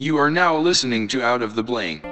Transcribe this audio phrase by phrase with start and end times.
[0.00, 2.04] You are now listening to Out of the Blank.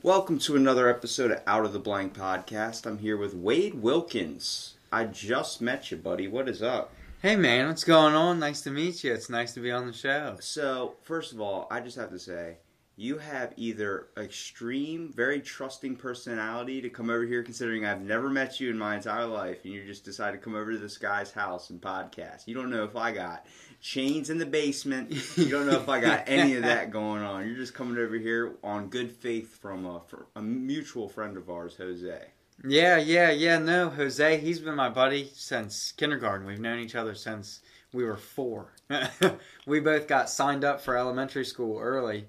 [0.00, 2.86] Welcome to another episode of Out of the Blank podcast.
[2.86, 4.74] I'm here with Wade Wilkins.
[4.92, 6.28] I just met you, buddy.
[6.28, 6.92] What is up?
[7.20, 8.38] Hey man, what's going on?
[8.38, 9.12] Nice to meet you.
[9.12, 10.36] It's nice to be on the show.
[10.38, 12.58] So, first of all, I just have to say,
[12.98, 18.58] you have either extreme, very trusting personality to come over here, considering I've never met
[18.58, 21.30] you in my entire life, and you just decided to come over to this guy's
[21.30, 22.46] house and podcast.
[22.46, 23.44] You don't know if I got
[23.82, 25.12] chains in the basement.
[25.36, 27.46] You don't know if I got any of that going on.
[27.46, 30.00] You're just coming over here on good faith from a,
[30.34, 32.18] a mutual friend of ours, Jose.
[32.66, 33.58] Yeah, yeah, yeah.
[33.58, 36.46] No, Jose, he's been my buddy since kindergarten.
[36.46, 37.60] We've known each other since
[37.92, 38.72] we were four.
[39.66, 42.28] we both got signed up for elementary school early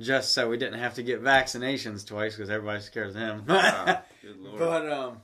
[0.00, 3.44] just so we didn't have to get vaccinations twice because everybody's scared of him.
[3.46, 4.58] Wow, good lord.
[4.58, 5.20] but um,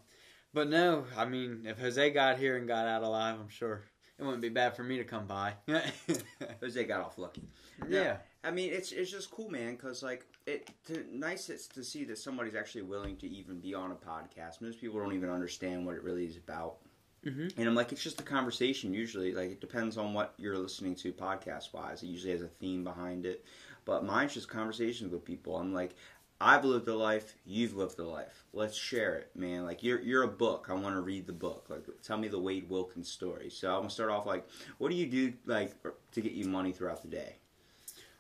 [0.52, 3.82] but no, I mean, if Jose got here and got out alive, I'm sure
[4.18, 5.54] it wouldn't be bad for me to come by.
[6.60, 7.42] Jose got off lucky.
[7.88, 8.16] yeah.
[8.42, 9.72] I mean, it's it's just cool, man.
[9.72, 13.74] Because like it, to, nice it's to see that somebody's actually willing to even be
[13.74, 14.60] on a podcast.
[14.60, 16.76] Most people don't even understand what it really is about.
[17.24, 17.54] Mhm.
[17.56, 18.92] And I'm like, it's just a conversation.
[18.92, 22.02] Usually, like it depends on what you're listening to podcast wise.
[22.02, 23.46] It usually has a theme behind it.
[23.84, 25.56] But mine's just conversations with people.
[25.56, 25.94] I'm like,
[26.40, 27.34] I've lived a life.
[27.46, 28.44] You've lived a life.
[28.52, 29.64] Let's share it, man.
[29.64, 30.66] Like you're you're a book.
[30.68, 31.66] I want to read the book.
[31.68, 33.50] Like tell me the Wade Wilkins story.
[33.50, 34.46] So I'm gonna start off like,
[34.78, 35.74] what do you do like
[36.12, 37.36] to get you money throughout the day?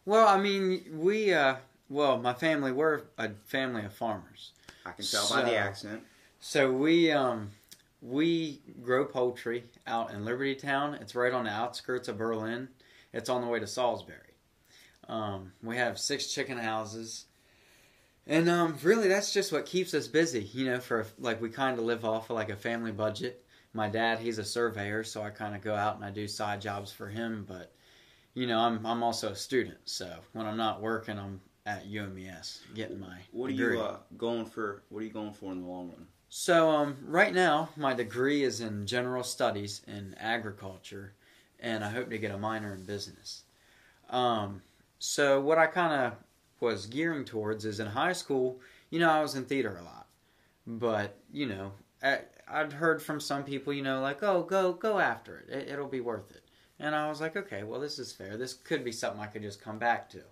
[0.06, 1.56] Well, I mean, we, uh,
[1.88, 4.52] well, my family, we're a family of farmers.
[4.84, 6.02] I can tell by the accent.
[6.40, 7.50] So we, um,
[8.02, 10.94] we grow poultry out in Liberty Town.
[10.94, 12.68] It's right on the outskirts of Berlin.
[13.14, 14.33] It's on the way to Salisbury.
[15.08, 17.26] Um, we have six chicken houses.
[18.26, 20.42] And um, really, that's just what keeps us busy.
[20.42, 23.44] You know, for like we kind of live off of like a family budget.
[23.74, 26.60] My dad, he's a surveyor, so I kind of go out and I do side
[26.60, 27.44] jobs for him.
[27.46, 27.72] But
[28.32, 32.60] you know, I'm I'm also a student, so when I'm not working, I'm at UMES
[32.74, 33.76] getting my What are degree.
[33.76, 34.82] you uh, going for?
[34.88, 36.06] What are you going for in the long run?
[36.28, 41.14] So um, right now, my degree is in general studies in agriculture,
[41.60, 43.42] and I hope to get a minor in business.
[44.10, 44.62] Um,
[44.98, 46.18] so what I kind of
[46.60, 48.60] was gearing towards is in high school,
[48.90, 50.06] you know, I was in theater a lot,
[50.66, 51.72] but you know,
[52.02, 55.50] I, I'd heard from some people, you know, like, oh, go go after it.
[55.50, 56.42] it, it'll be worth it.
[56.78, 58.36] And I was like, okay, well, this is fair.
[58.36, 60.22] This could be something I could just come back to.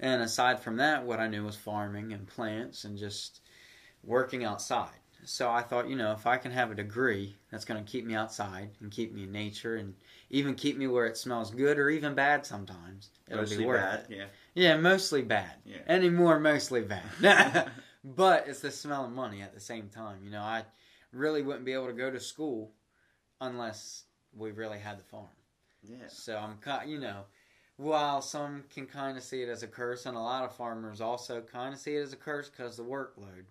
[0.00, 3.40] And aside from that, what I knew was farming and plants and just
[4.02, 4.98] working outside.
[5.24, 8.04] So I thought, you know, if I can have a degree that's going to keep
[8.04, 9.94] me outside and keep me in nature and
[10.30, 13.80] even keep me where it smells good or even bad sometimes, it'll Mostly be worth
[13.80, 14.00] bad.
[14.00, 14.16] it.
[14.16, 14.24] Yeah.
[14.54, 15.52] Yeah, mostly bad.
[15.64, 15.78] Yeah.
[15.86, 17.04] Anymore, mostly bad.
[18.04, 20.18] but it's the smell of money at the same time.
[20.24, 20.64] You know, I
[21.12, 22.72] really wouldn't be able to go to school
[23.40, 24.04] unless
[24.36, 25.28] we really had the farm.
[25.82, 25.96] Yeah.
[26.08, 27.22] So I'm, you know,
[27.76, 31.00] while some can kind of see it as a curse, and a lot of farmers
[31.00, 33.44] also kind of see it as a curse because the workload.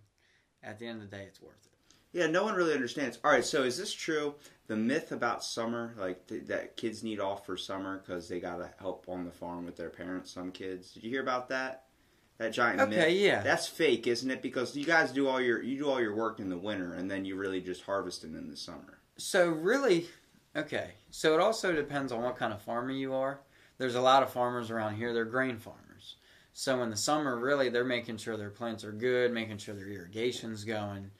[0.63, 2.17] At the end of the day, it's worth it.
[2.17, 2.27] Yeah.
[2.27, 3.19] No one really understands.
[3.23, 3.45] All right.
[3.45, 4.35] So is this true?
[4.67, 8.69] The myth about summer, like th- that kids need off for summer because they gotta
[8.79, 10.31] help on the farm with their parents.
[10.31, 10.91] Some kids.
[10.91, 11.85] Did you hear about that?
[12.37, 12.97] That giant myth.
[12.97, 13.41] Okay, yeah.
[13.41, 14.41] That's fake, isn't it?
[14.41, 17.09] Because you guys do all your you do all your work in the winter, and
[17.09, 18.99] then you really just harvesting in the summer.
[19.17, 20.07] So really,
[20.55, 20.91] okay.
[21.11, 23.41] So it also depends on what kind of farmer you are.
[23.77, 25.13] There's a lot of farmers around here.
[25.13, 25.82] They're grain farmers.
[26.53, 29.87] So in the summer, really, they're making sure their plants are good, making sure their
[29.87, 31.11] irrigation's going.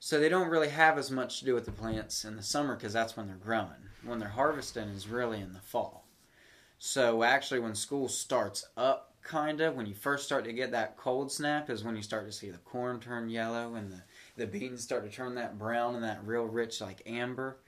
[0.00, 2.74] So they don't really have as much to do with the plants in the summer
[2.74, 3.90] because that's when they're growing.
[4.04, 6.06] When they're harvesting is really in the fall.
[6.78, 10.96] So actually, when school starts up, kind of when you first start to get that
[10.96, 14.02] cold snap is when you start to see the corn turn yellow and the
[14.36, 17.58] the beans start to turn that brown and that real rich like amber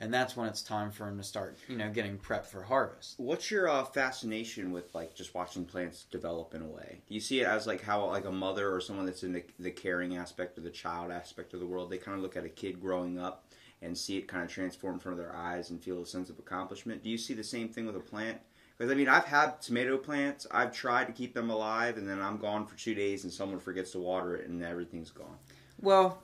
[0.00, 3.14] and that's when it's time for them to start you know getting prepped for harvest
[3.18, 7.02] What's your uh, fascination with like just watching plants develop in a way?
[7.06, 9.44] Do you see it as like how like a mother or someone that's in the,
[9.58, 11.90] the caring aspect or the child aspect of the world?
[11.90, 13.46] They kind of look at a kid growing up
[13.82, 16.30] and see it kind of transform in front of their eyes and feel a sense
[16.30, 17.02] of accomplishment.
[17.02, 18.38] Do you see the same thing with a plant?
[18.76, 20.46] Because I mean, I've had tomato plants.
[20.50, 23.60] I've tried to keep them alive, and then I'm gone for two days, and someone
[23.60, 25.36] forgets to water it, and everything's gone.
[25.80, 26.22] well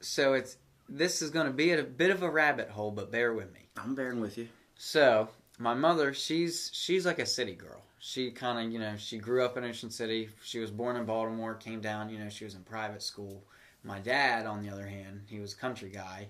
[0.00, 0.58] so it's
[0.88, 3.68] this is going to be a bit of a rabbit hole but bear with me.
[3.76, 4.48] I'm bearing with you.
[4.76, 5.28] so
[5.58, 7.82] my mother she's she's like a city girl.
[7.98, 10.28] She kind of you know she grew up in ocean city.
[10.42, 13.44] She was born in baltimore came down you know she was in private school.
[13.82, 16.28] My dad on the other hand he was a country guy.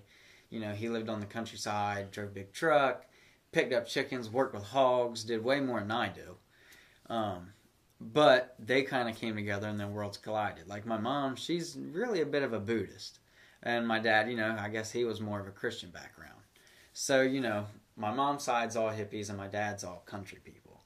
[0.49, 3.05] You know he lived on the countryside drove a big truck
[3.51, 6.35] picked up chickens worked with hogs did way more than i do.
[7.07, 7.53] Um,
[7.99, 10.67] but they kind of came together and their worlds collided.
[10.67, 13.19] Like my mom, she's really a bit of a Buddhist,
[13.65, 16.39] and my dad, you know, I guess he was more of a Christian background.
[16.93, 17.65] So you know,
[17.97, 20.81] my mom's side's all hippies and my dad's all country people.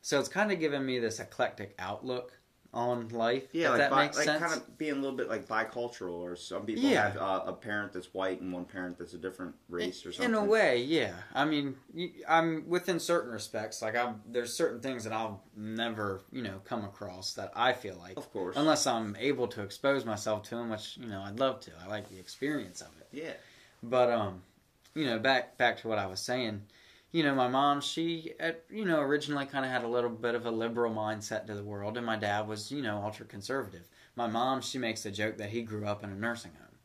[0.00, 2.32] So it's kind of given me this eclectic outlook
[2.74, 3.44] on life.
[3.52, 4.42] Yeah, like, that bi- makes like sense.
[4.42, 7.08] kind of being a little bit like bicultural, or some people Yeah.
[7.10, 10.34] have uh, a parent that's white and one parent that's a different race or something.
[10.34, 11.12] In a way, yeah.
[11.34, 11.76] I mean,
[12.26, 13.82] I'm within certain respects.
[13.82, 17.96] Like, I'm there's certain things that I'll never, you know, come across that I feel
[17.96, 18.56] like, of course.
[18.56, 21.72] unless I'm able to expose myself to them, which you know I'd love to.
[21.84, 23.08] I like the experience of it.
[23.12, 23.32] yeah,
[23.82, 24.42] But um,
[24.94, 26.62] you know, back back to what I was saying.
[27.12, 28.32] You know, my mom, she,
[28.70, 31.62] you know, originally kind of had a little bit of a liberal mindset to the
[31.62, 33.86] world, and my dad was, you know, ultra conservative.
[34.16, 36.78] My mom, she makes the joke that he grew up in a nursing home,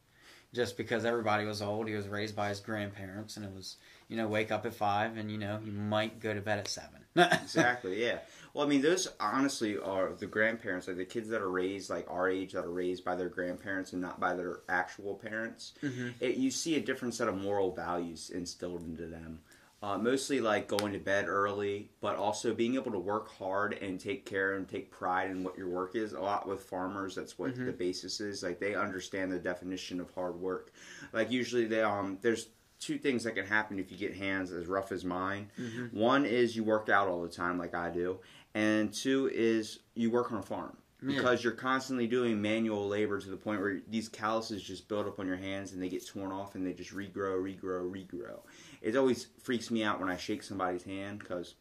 [0.53, 1.88] just because everybody was old.
[1.88, 3.77] He was raised by his grandparents, and it was,
[4.09, 6.68] you know, wake up at five, and you know, you might go to bed at
[6.68, 7.06] seven.
[7.15, 8.03] exactly.
[8.03, 8.19] Yeah.
[8.53, 12.06] Well, I mean, those honestly are the grandparents, like the kids that are raised like
[12.09, 15.73] our age, that are raised by their grandparents and not by their actual parents.
[15.81, 16.15] Mhm.
[16.19, 19.39] It, you see a different set of moral values instilled into them.
[19.83, 24.00] Uh, mostly like going to bed early, but also being able to work hard and
[24.00, 26.13] take care and take pride in what your work is.
[26.13, 28.41] A lot with farmers, that's what the basis is.
[28.41, 30.71] Like they understand the definition of hard work.
[31.13, 32.47] Like usually, they um, there's
[32.79, 35.50] two things that can happen if you get hands as rough as mine.
[35.91, 38.19] One is you work out all the time, like I do,
[38.56, 40.75] and two is you work on a farm
[41.06, 45.19] because you're constantly doing manual labor to the point where these calluses just build up
[45.19, 48.39] on your hands and they get torn off and they just regrow, regrow, regrow.
[48.81, 51.56] It always freaks me out when I shake somebody's hand because.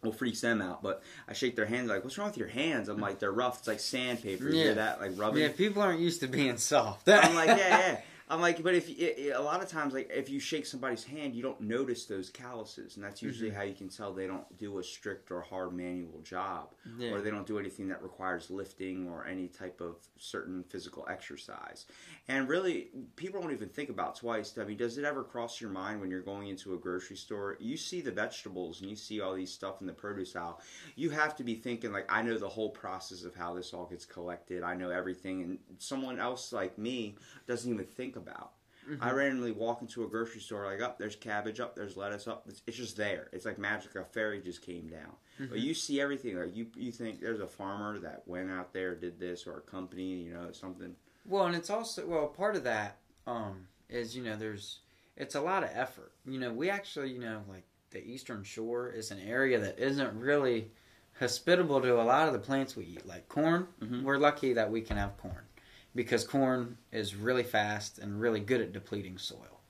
[0.00, 2.88] Well, freaks them out, but I shake their hand like, "What's wrong with your hands?"
[2.88, 3.58] I'm like, "They're rough.
[3.58, 4.44] It's like sandpaper.
[4.48, 4.64] You Yeah.
[4.66, 5.00] hear that?
[5.00, 7.08] Like rubbing." yeah, people aren't used to being soft.
[7.08, 8.00] I'm like, yeah, yeah.
[8.30, 11.34] I'm like, but if it, a lot of times, like if you shake somebody's hand,
[11.34, 13.58] you don't notice those calluses, and that's usually mm-hmm.
[13.58, 17.12] how you can tell they don't do a strict or hard manual job, Yeah.
[17.12, 21.86] or they don't do anything that requires lifting or any type of certain physical exercise.
[22.28, 24.56] And really, people don't even think about twice.
[24.58, 27.56] I mean, does it ever cross your mind when you're going into a grocery store?
[27.60, 30.60] You see the vegetables and you see all these stuff in the produce aisle.
[30.96, 33.86] You have to be thinking like, I know the whole process of how this all
[33.86, 34.62] gets collected.
[34.62, 37.16] I know everything, and someone else like me
[37.46, 38.52] doesn't even think about.
[39.00, 42.44] I randomly walk into a grocery store like, up there's cabbage, up there's lettuce, up
[42.48, 43.28] it's, it's just there.
[43.32, 43.94] It's like magic.
[43.96, 45.12] A fairy just came down.
[45.50, 46.38] But you see everything.
[46.38, 49.60] Like you, you think there's a farmer that went out there did this, or a
[49.60, 50.96] company, you know, something.
[51.26, 54.78] Well, and it's also well part of that um, is you know there's
[55.18, 56.12] it's a lot of effort.
[56.26, 60.18] You know, we actually you know like the Eastern Shore is an area that isn't
[60.18, 60.70] really
[61.18, 63.66] hospitable to a lot of the plants we eat, like corn.
[63.82, 64.02] Mhm.
[64.02, 65.44] We're lucky that we can have corn
[65.94, 69.60] because corn is really fast and really good at depleting soil.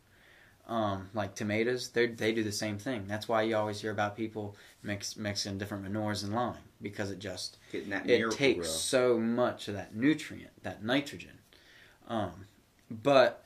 [0.66, 3.06] Um, like tomatoes, they they do the same thing.
[3.06, 7.18] That's why you always hear about people mix mixing different manures in lime because it
[7.18, 8.64] just it takes grow.
[8.66, 11.38] so much of that nutrient, that nitrogen.
[12.06, 12.46] Um,
[12.90, 13.44] but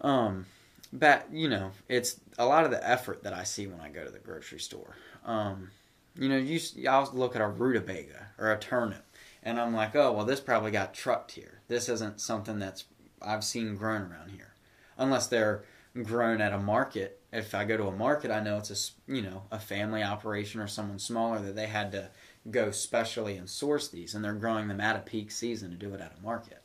[0.00, 0.46] um,
[0.92, 4.04] that you know, it's a lot of the effort that I see when I go
[4.04, 4.96] to the grocery store.
[5.24, 5.70] Um,
[6.18, 9.04] you know, you I'll look at a rutabaga or a turnip,
[9.46, 11.62] and I'm like, oh well, this probably got trucked here.
[11.68, 12.84] This isn't something that's
[13.22, 14.54] I've seen grown around here,
[14.98, 15.64] unless they're
[16.02, 17.22] grown at a market.
[17.32, 18.70] If I go to a market, I know it's
[19.08, 22.10] a you know a family operation or someone smaller that they had to
[22.50, 25.94] go specially and source these, and they're growing them at a peak season to do
[25.94, 26.62] it at a market.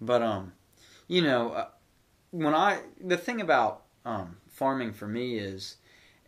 [0.00, 0.52] But um,
[1.08, 1.66] you know, uh,
[2.30, 5.78] when I the thing about um, farming for me is,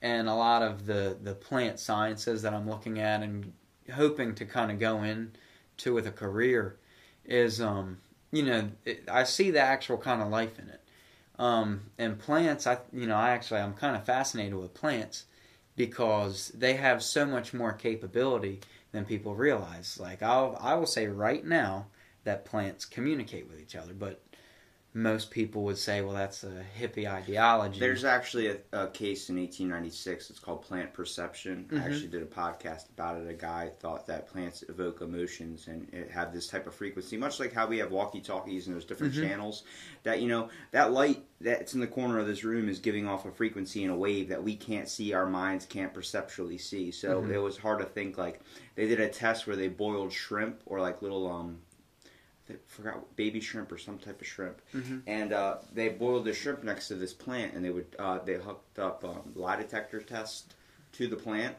[0.03, 3.53] and a lot of the the plant sciences that I'm looking at and
[3.95, 5.05] hoping to kind of go
[5.81, 6.77] into with a career
[7.25, 7.99] is um,
[8.33, 10.81] you know, it, I see the actual kind of life in it.
[11.39, 15.25] Um, and plants, I you know, I actually I'm kind of fascinated with plants
[15.77, 18.61] because they have so much more capability
[18.93, 19.99] than people realize.
[19.99, 21.87] Like I'll I will say right now
[22.25, 24.23] that plants communicate with each other, but
[24.93, 27.79] most people would say, well, that's a hippie ideology.
[27.79, 30.31] There's actually a, a case in 1896.
[30.31, 31.69] It's called plant perception.
[31.71, 31.83] I Mhm.
[31.85, 33.29] actually did a podcast about it.
[33.29, 37.39] A guy thought that plants evoke emotions and it have this type of frequency, much
[37.39, 39.23] like how we have walkie-talkies and there's different Mhm.
[39.29, 39.63] channels.
[40.03, 43.25] That you know, that light that's in the corner of this room is giving off
[43.27, 46.91] a frequency and a wave that we can't see, our minds can't perceptually see.
[46.91, 47.31] So Mhm.
[47.31, 48.19] it was hard to think.
[48.19, 48.41] Like
[48.75, 51.61] they did a test where they boiled shrimp or like little um.
[52.51, 55.03] I forgot baby shrimp or some type of shrimp, Mhm.
[55.07, 58.35] and uh, they boiled the shrimp next to this plant, and they would uh, they
[58.35, 60.55] hooked up um, lie detector test
[60.93, 61.57] to the plant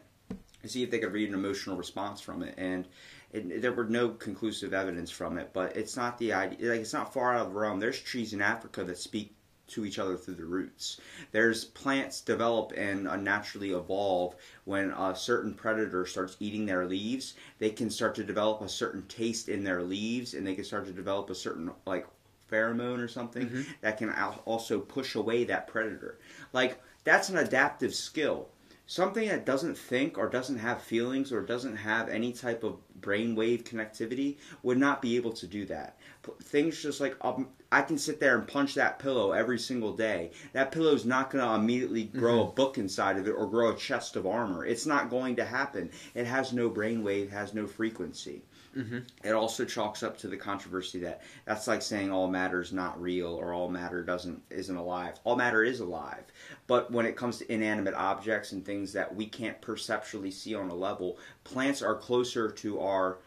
[0.62, 2.88] to see if they could read an emotional response from it, and
[3.32, 5.52] it, there were no conclusive evidence from it.
[5.54, 7.80] But it's not the idea; like it's not far out of the realm.
[7.80, 9.36] There's trees in Africa that speak
[9.72, 11.00] to each other through the roots.
[11.32, 14.36] There's plants develop and uh, naturally evolve
[14.66, 17.34] when a certain predator starts eating their leaves.
[17.60, 20.86] They can start to develop a certain taste in their leaves, and they can start
[20.86, 22.08] to develop a certain like
[22.52, 26.20] pheromone or something that can al- also push away that predator.
[26.54, 28.50] Like that's an adaptive skill.
[28.92, 33.64] Something that doesn't think or doesn't have feelings or doesn't have any type of brainwave
[33.64, 35.98] connectivity would not be able to do that.
[36.44, 40.32] Things just like um, I can sit there and punch that pillow every single day.
[40.52, 43.72] That pillow is not going to immediately grow a book inside of it or grow
[43.72, 44.66] a chest of armor.
[44.66, 45.90] It's not going to happen.
[46.14, 48.42] It has no brainwave, has no frequency
[48.78, 49.00] Mm-hmm.
[49.26, 53.02] it also chalks up to the controversy that that's like saying all matter is not
[53.02, 55.20] real or all matter doesn't isn't alive.
[55.26, 56.24] All matter is alive,
[56.68, 60.70] but when it comes to inanimate objects and things that we can't perceptually see on
[60.70, 63.20] a level, plants are closer to our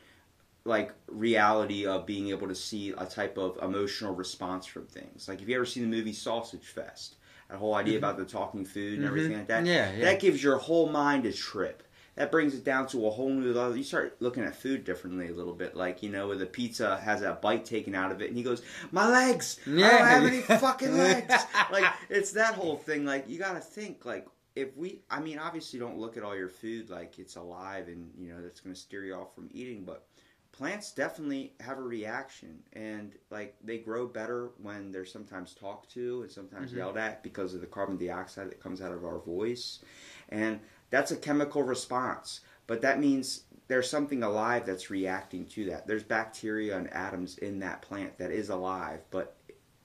[0.65, 5.29] like reality of being able to see a type of emotional response from things.
[5.29, 7.17] Like if you ever seen the movie Sausage Fest,
[7.51, 8.05] that whole idea mm-hmm.
[8.05, 9.07] about the talking food and mm-hmm.
[9.07, 10.05] everything like that, Yeah, yeah.
[10.07, 11.83] that gives your whole mind a trip
[12.17, 13.77] that brings it down to a whole new level.
[13.77, 15.75] You start looking at food differently a little bit.
[15.75, 18.43] Like, you know, where the pizza has that bite taken out of it, and he
[18.43, 19.59] goes, My legs!
[19.67, 21.35] I don't have any fucking legs!
[21.73, 23.05] like, it's that whole thing.
[23.05, 26.49] Like, you gotta think, like, if we, I mean, obviously don't look at all your
[26.49, 30.07] food like it's alive and, you know, that's gonna steer you off from eating, but
[30.53, 36.23] plants definitely have a reaction and like they grow better when they're sometimes talked to
[36.23, 36.77] and sometimes Mhm.
[36.77, 39.81] yelled at because of the carbon dioxide that comes out of our voice
[40.29, 45.87] and that's a chemical response but that means there's something alive that's reacting to that.
[45.87, 49.37] There's bacteria and atoms in that plant that is alive but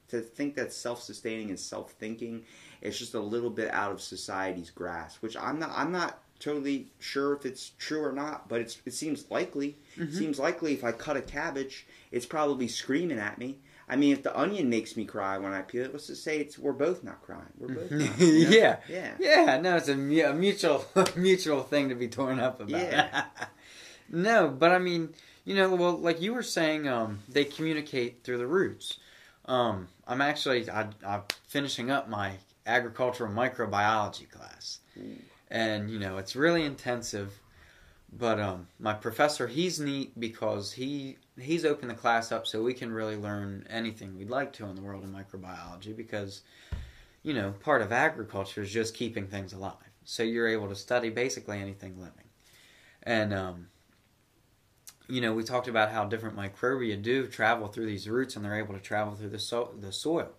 [0.09, 2.43] to think that's self-sustaining and self-thinking
[2.81, 6.87] it's just a little bit out of society's grasp which i'm not i'm not totally
[6.99, 9.77] sure if it's true or not but it's it seems likely.
[9.97, 10.13] Mhm.
[10.13, 14.23] seems likely if i cut a cabbage it's probably screaming at me i mean if
[14.23, 17.03] the onion makes me cry when i peel it let's just say it's we're both
[17.03, 18.49] not crying we're both not, you know?
[18.57, 18.77] yeah.
[18.87, 22.81] yeah Yeah, no, it's a, a mutual mutual thing to be torn up about.
[22.81, 23.25] Yeah.
[24.09, 25.09] no, but I mean,
[25.45, 28.97] you know, well, like you were saying, um, they communicate through the roots.
[29.45, 32.33] Um, I'm actually I, I'm finishing up my
[32.65, 34.79] agricultural microbiology class,
[35.49, 37.39] and you know, it's really intensive.
[38.11, 42.73] But um, my professor, he's neat because he he's opened the class up so we
[42.73, 46.41] can really learn anything we'd like to in the world of microbiology because
[47.23, 49.75] you know, part of agriculture is just keeping things alive.
[50.05, 52.25] So you're able to study basically anything living.
[53.03, 53.67] And, um,
[55.07, 58.59] you know, we talked about how different microbia do travel through these roots and they're
[58.59, 60.29] able to travel through the, so- the soil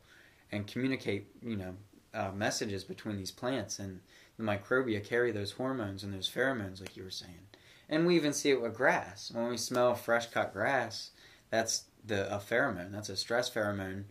[0.52, 1.76] and communicate, you know,
[2.14, 3.78] uh, messages between these plants.
[3.78, 4.00] And
[4.36, 7.46] the microbia carry those hormones and those pheromones, like you were saying.
[7.90, 9.32] And we even see it with grass.
[9.34, 11.10] When we smell fresh cut grass,
[11.50, 12.92] that's the a pheromone.
[12.92, 14.04] That's a stress pheromone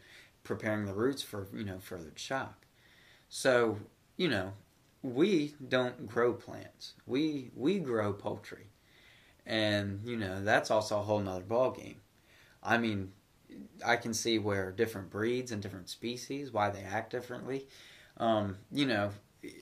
[0.44, 2.66] preparing the roots for you know further shock.
[3.30, 3.80] So
[4.18, 4.54] you know
[5.02, 6.94] we don't grow plants.
[7.08, 8.68] We we grow poultry,
[9.46, 12.02] and you know that's also a whole nother ball game.
[12.62, 13.14] I mean,
[13.86, 17.68] I can see where different breeds and different species why they act differently.
[18.18, 19.12] Um, you know,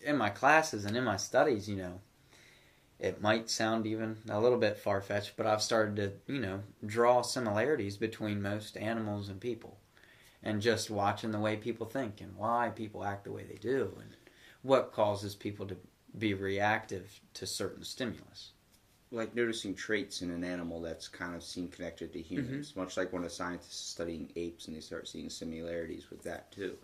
[0.03, 2.01] in my classes and in my studies, you know,
[2.99, 6.61] it might sound even a little bit far fetched, but I've started to, you know,
[6.85, 9.77] draw similarities between most animals and people.
[10.43, 13.97] And just watching the way people think and why people act the way they do
[13.99, 14.15] and
[14.61, 15.77] what causes people to
[16.17, 18.51] be reactive to certain stimulus.
[19.11, 23.13] like noticing traits in an animal that's kind of seen connected to humans, much like
[23.13, 26.77] when a scientist is studying apes and they start seeing similarities with that too.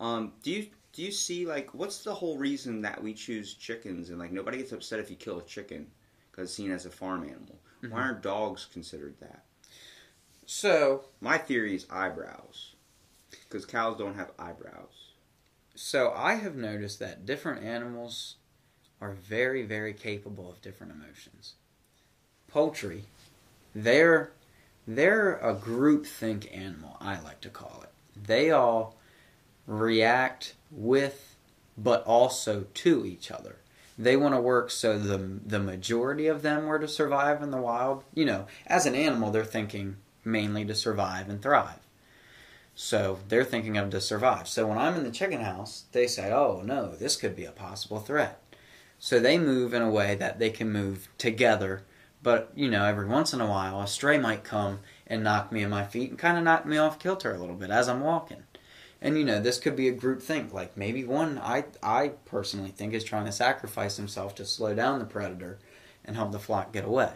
[0.00, 4.10] Um, do you do you see like what's the whole reason that we choose chickens
[4.10, 5.86] and like nobody gets upset if you kill a chicken
[6.30, 7.58] because it's seen as a farm animal?
[7.80, 7.96] Why mm-hmm.
[7.98, 9.44] aren't dogs considered that?
[10.46, 12.74] So, My theory is eyebrows
[13.30, 15.12] because cows don't have eyebrows.
[15.74, 18.36] so I have noticed that different animals
[19.00, 21.54] are very, very capable of different emotions.
[22.48, 23.04] Poultry,
[23.74, 24.30] they're
[24.86, 26.96] they're a group think animal.
[27.00, 27.90] I like to call it.
[28.26, 28.96] They all
[29.66, 31.36] react with,
[31.76, 33.56] but also to each other.
[33.96, 37.60] They want to work so the the majority of them were to survive in the
[37.60, 38.02] wild.
[38.12, 41.78] You know, as an animal, they're thinking mainly to survive and thrive.
[42.74, 44.48] So they're thinking of to survive.
[44.48, 47.52] So when I'm in the chicken house, they say, "Oh no, this could be a
[47.52, 48.40] possible threat."
[48.98, 51.82] So they move in a way that they can move together.
[52.20, 55.62] But you know, every once in a while, a stray might come and knock me
[55.62, 58.00] in my feet and kind of knock me off kilter a little bit as I'm
[58.00, 58.42] walking.
[59.04, 62.70] And you know, this could be a group think Like maybe one I I personally
[62.70, 65.58] think is trying to sacrifice himself to slow down the predator
[66.04, 67.12] and help the flock get away.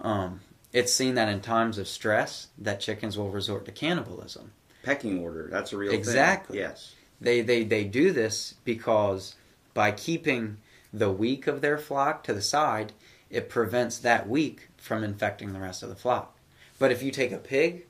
[0.00, 0.40] Um,
[0.72, 4.52] it's seen that in times of stress that chickens will resort to cannibalism.
[4.84, 5.48] pecking order.
[5.50, 5.98] That's a real thing.
[5.98, 6.58] Exactly.
[6.58, 6.68] thing.
[6.68, 6.94] Yes.
[7.20, 9.34] They they they do this because
[9.74, 10.58] by keeping
[10.92, 12.92] the weak of their flock to the side,
[13.28, 16.38] it prevents that weak from infecting the rest of the flock.
[16.78, 17.86] But if you take a pig,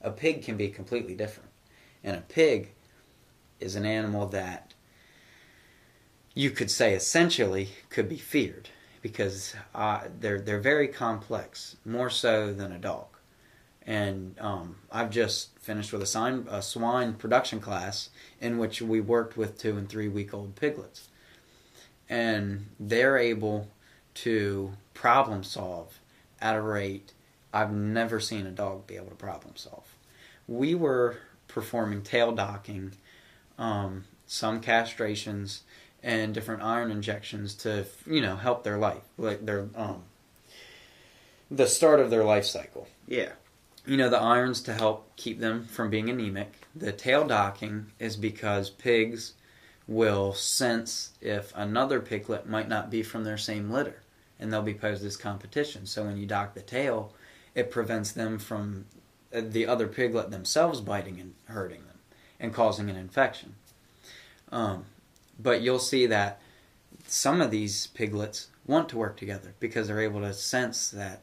[0.00, 1.45] a pig can be completely different.
[2.06, 2.70] And a pig
[3.60, 4.72] is an animal that
[6.34, 8.68] you could say essentially could be feared
[9.02, 13.06] because uh, they're they're very complex, more so than a dog.
[13.84, 18.10] And um, I've just finished with a, sign, a swine production class
[18.40, 21.08] in which we worked with two and three week old piglets,
[22.08, 23.68] and they're able
[24.14, 25.98] to problem solve
[26.40, 27.12] at a rate
[27.52, 29.86] I've never seen a dog be able to problem solve.
[30.46, 31.18] We were
[31.56, 32.92] performing tail docking,
[33.58, 35.60] um, some castrations,
[36.02, 40.02] and different iron injections to you know help their life, like their um,
[41.50, 42.86] the start of their life cycle.
[43.08, 43.32] Yeah.
[43.86, 46.66] You know the irons to help keep them from being anemic.
[46.74, 49.32] The tail docking is because pigs
[49.88, 54.02] will sense if another piglet might not be from their same litter,
[54.38, 55.86] and they'll be posed as competition.
[55.86, 57.14] So when you dock the tail,
[57.54, 58.84] it prevents them from
[59.40, 61.98] the other piglet themselves biting and hurting them
[62.40, 63.54] and causing an infection.
[64.50, 64.84] Um,
[65.38, 66.40] but you'll see that
[67.06, 71.22] some of these piglets want to work together because they're able to sense that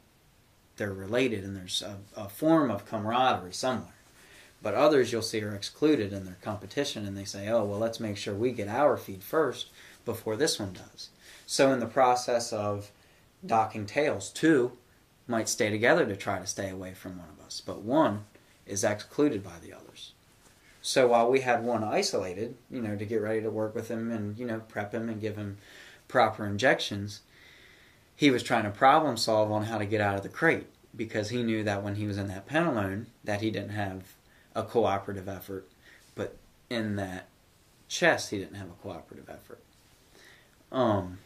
[0.78, 3.94] they're related and there's a, a form of camaraderie somewhere.
[4.62, 8.00] But others you'll see are excluded in their competition and they say, oh, well, let's
[8.00, 9.68] make sure we get our feed first
[10.06, 11.10] before this one does.
[11.46, 12.90] So, in the process of
[13.46, 14.72] docking tails, two
[15.28, 18.26] might stay together to try to stay away from one of us, but one
[18.66, 20.14] is excluded by the others.
[20.82, 24.12] So while we had one isolated, you know, to get ready to work with him
[24.12, 25.58] and, you know, prep him and give him
[26.08, 27.22] proper injections,
[28.16, 31.30] he was trying to problem solve on how to get out of the crate because
[31.30, 34.14] he knew that when he was in that pen alone that he didn't have
[34.56, 35.68] a cooperative effort,
[36.16, 36.36] but
[36.70, 37.28] in that
[37.88, 39.62] chest he didn't have a cooperative effort.
[40.72, 41.20] Um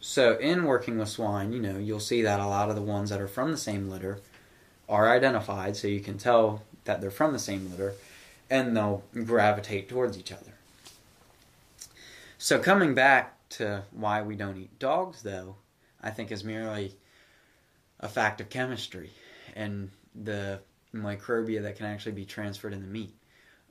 [0.00, 3.10] so in working with swine, you know, you'll see that a lot of the ones
[3.10, 4.20] that are from the same litter
[4.88, 7.94] are identified so you can tell that they're from the same litter
[8.48, 10.54] and they'll gravitate towards each other.
[12.38, 15.56] So coming back to why we don't eat dogs though,
[16.02, 16.94] I think is merely
[18.00, 19.10] a fact of chemistry
[19.56, 20.60] and the
[20.94, 23.14] microbia that can actually be transferred in the meat.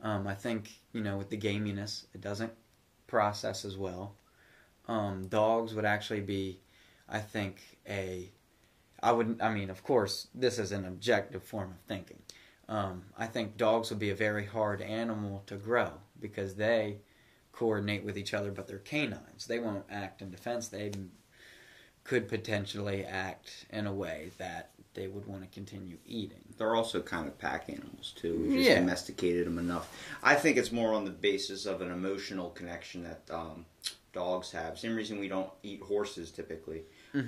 [0.03, 2.51] Um, I think, you know, with the gaminess, it doesn't
[3.07, 4.13] process as well.
[4.87, 6.59] Um, dogs would actually be,
[7.09, 8.31] I think, a.
[9.01, 9.39] I would.
[9.41, 12.19] I mean, of course, this is an objective form of thinking.
[12.69, 16.97] Um, I think dogs would be a very hard animal to grow because they
[17.51, 19.47] coordinate with each other, but they're canines.
[19.47, 20.67] They won't act in defense.
[20.67, 20.91] They
[22.03, 26.43] could potentially act in a way that they would want to continue eating.
[26.57, 28.35] They're also kind of pack animals too.
[28.41, 28.79] We just Yeah.
[28.79, 29.93] domesticated them enough.
[30.23, 33.65] I think it's more on the basis of an emotional connection that um,
[34.11, 34.79] dogs have.
[34.79, 36.81] Same reason we don't eat horses typically.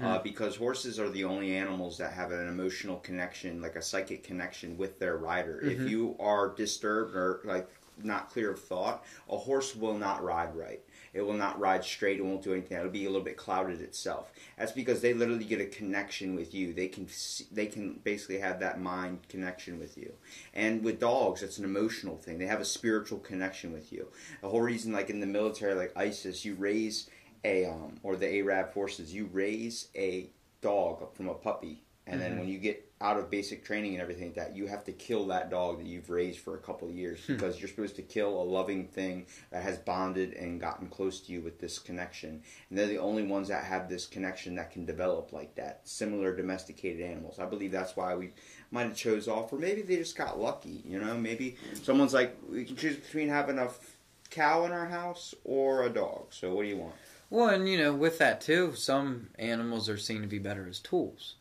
[0.04, 4.24] Uh, because horses are the only animals that have an emotional connection, like a psychic
[4.24, 5.60] connection with their rider.
[5.62, 7.68] If you are disturbed or like
[8.04, 10.80] not clear of thought, a horse will not ride right.
[11.14, 12.20] It will not ride straight.
[12.20, 12.78] It won't do anything.
[12.78, 14.32] It'll be a little bit clouded itself.
[14.58, 16.74] That's because they literally get a connection with you.
[16.74, 17.08] They can
[17.52, 20.14] they can basically have that mind connection with you.
[20.54, 22.38] And with dogs, it's an emotional thing.
[22.38, 24.08] They have a spiritual connection with you.
[24.42, 27.10] The whole reason, like in the military, like ISIS, you raise
[27.44, 30.30] a um, or the Arab forces, you raise a
[30.62, 32.40] dog from a puppy, and then mm-hmm.
[32.42, 35.28] when you get out of basic training and everything like that, you have to kill
[35.28, 37.34] that dog that you've raised for a couple of years hmm.
[37.34, 41.32] because you're supposed to kill a loving thing that has bonded and gotten close to
[41.32, 42.42] you with this connection.
[42.70, 45.82] And they're the only ones that have this connection that can develop like that.
[45.86, 47.40] Similar domesticated animals.
[47.40, 48.32] I believe that's why we
[48.72, 50.84] might have chose off, or maybe they just got lucky.
[50.86, 53.98] You know, maybe someone's like, we can choose between having a f-
[54.30, 56.28] cow in our house or a dog.
[56.32, 56.96] So what do you want?
[57.30, 60.80] Well, and you know, with that too, some animals are seen to be better as
[60.80, 61.36] tools,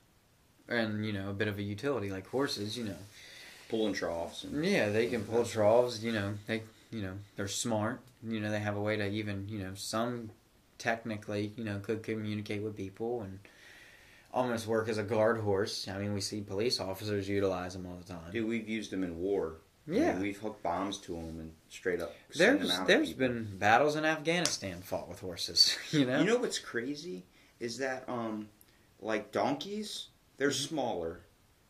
[0.69, 2.77] and you know, a bit of a utility, like horses.
[2.77, 2.97] You know,
[3.69, 4.45] Pulling troughs.
[4.45, 6.03] And, yeah, they can pull troughs.
[6.03, 8.01] You know, they, you know, they're smart.
[8.27, 10.31] You know, they have a way to even, you know, some
[10.79, 13.39] technically, you know, could communicate with people and
[14.33, 15.87] almost work as a guard horse.
[15.89, 18.33] I mean, we see police officers utilize them all the time.
[18.33, 19.57] Dude, we've used them in war.
[19.87, 20.19] I mean, Yeah.
[20.19, 22.15] we've hooked bombs to them and straight up.
[22.37, 25.77] There's there's been battles in Afghanistan fought with horses.
[25.93, 26.19] You know.
[26.21, 27.25] You know what's crazy
[27.61, 28.49] is that um,
[29.01, 30.75] like donkeys, they're Mm-hmm.
[30.75, 31.21] smaller,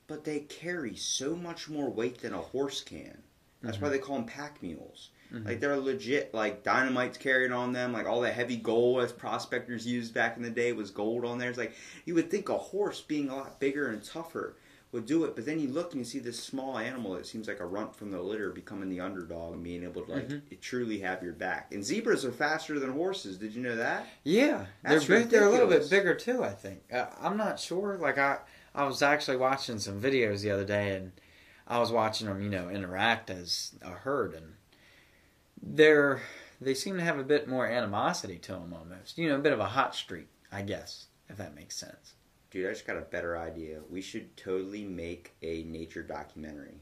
[0.07, 3.19] but they carry so much more weight than a horse can.
[3.63, 3.85] That's Mm-hmm.
[3.85, 5.11] why they call them pack mules.
[5.31, 6.33] Like they're legit.
[6.33, 7.93] Like dynamite's carried on them.
[7.93, 11.37] Like all the heavy gold as prospectors used back in the day was gold on
[11.37, 11.51] there.
[11.51, 11.75] It's like
[12.07, 14.57] you would think a horse being a lot bigger and tougher
[14.91, 15.37] would do it.
[15.37, 17.95] But then you look and you see this small animal that seems like a runt
[17.95, 20.61] from the litter becoming the underdog and being able to like Mhm.
[20.63, 21.75] truly have your back.
[21.75, 23.37] And zebras are faster than horses.
[23.37, 24.07] Did you know that?
[24.25, 26.43] Yeah, That's they're big, they're a little bit bigger too.
[26.43, 26.85] I think.
[26.91, 27.99] Uh, I'm not sure.
[27.99, 28.39] Like I,
[28.79, 31.11] I was actually watching some videos the other day, and
[31.67, 34.55] I was watching them, you know, interact as a herd, and
[35.61, 36.23] they're
[36.61, 39.19] they seem to have a bit more animosity to them, almost.
[39.19, 42.15] You know, a bit of a hot streak, I guess, if that makes sense.
[42.53, 43.81] Dude, I just got a better idea.
[43.91, 46.81] We should totally make a nature documentary.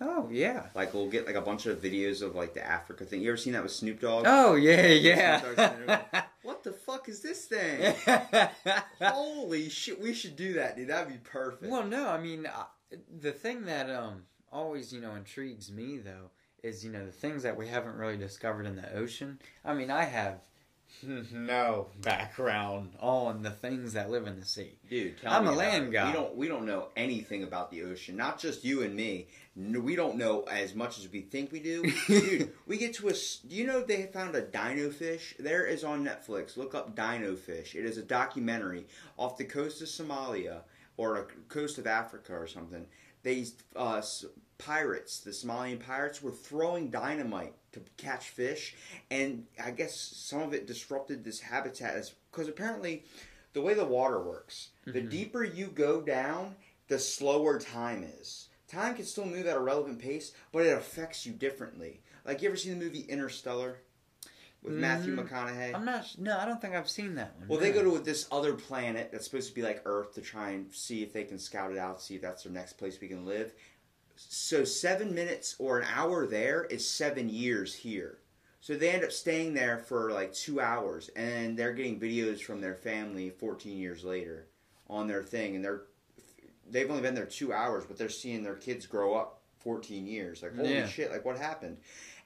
[0.00, 0.66] Oh yeah.
[0.76, 3.20] Like we'll get like a bunch of videos of like the Africa thing.
[3.20, 4.26] You ever seen that with Snoop Dogg?
[4.28, 6.22] Oh yeah, yeah.
[7.02, 7.94] Fuck is this thing?
[9.02, 10.88] Holy shit, we should do that, dude.
[10.88, 11.68] That'd be perfect.
[11.68, 12.64] Well, no, I mean, uh,
[13.20, 16.30] the thing that um always you know intrigues me though
[16.62, 19.40] is you know the things that we haven't really discovered in the ocean.
[19.64, 20.42] I mean, I have
[21.32, 24.72] no background on the things that live in the sea.
[24.88, 26.06] Dude, tell I'm me a land guy.
[26.06, 28.16] We don't we don't know anything about the ocean.
[28.16, 29.28] Not just you and me.
[29.56, 31.82] We don't know as much as we think we do.
[32.06, 33.12] Dude, we get to a.
[33.12, 35.34] Do you know they found a dino fish?
[35.38, 36.56] There is on Netflix.
[36.56, 37.74] Look up dino fish.
[37.74, 40.62] It is a documentary off the coast of Somalia
[40.96, 42.86] or a coast of Africa or something.
[43.22, 44.02] These uh,
[44.58, 48.74] pirates, the Somalian pirates, were throwing dynamite to catch fish,
[49.10, 53.04] and I guess some of it disrupted this habitat because apparently
[53.54, 55.10] the way the water works, the Mhm.
[55.10, 56.56] deeper you go down,
[56.88, 58.48] the slower time is.
[58.68, 62.00] Time can still move at a relevant pace, but it affects you differently.
[62.24, 63.78] Like you ever seen the movie Interstellar
[64.62, 65.74] with Matthew Mm, McConaughey?
[65.74, 66.06] I'm not.
[66.18, 67.48] No, I don't think I've seen that one.
[67.48, 70.50] Well, they go to this other planet that's supposed to be like Earth to try
[70.50, 73.08] and see if they can scout it out, see if that's their next place we
[73.08, 73.52] can live.
[74.28, 78.18] So seven minutes or an hour there is seven years here.
[78.60, 82.60] So they end up staying there for like two hours, and they're getting videos from
[82.60, 84.46] their family 14 years later
[84.88, 85.82] on their thing, and they're
[86.70, 90.42] they've only been there two hours, but they're seeing their kids grow up 14 years.
[90.42, 90.86] Like holy Yeah.
[90.86, 91.10] shit!
[91.10, 91.78] Like what happened?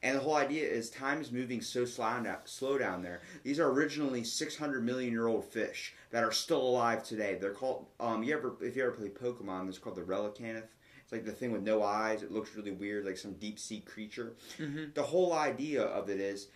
[0.02, 3.22] And the whole idea is time is moving so slow down, slow down there.
[3.42, 7.38] These are originally 600 million year old fish that are still alive today.
[7.40, 10.68] They're called, um, you ever, if you ever play Pokemon, it's called the Relicanth.
[11.06, 12.24] It's like the thing with no eyes.
[12.24, 14.34] It looks really weird, like some deep sea creature.
[14.58, 14.92] Mhm.
[14.92, 16.48] The whole idea of it is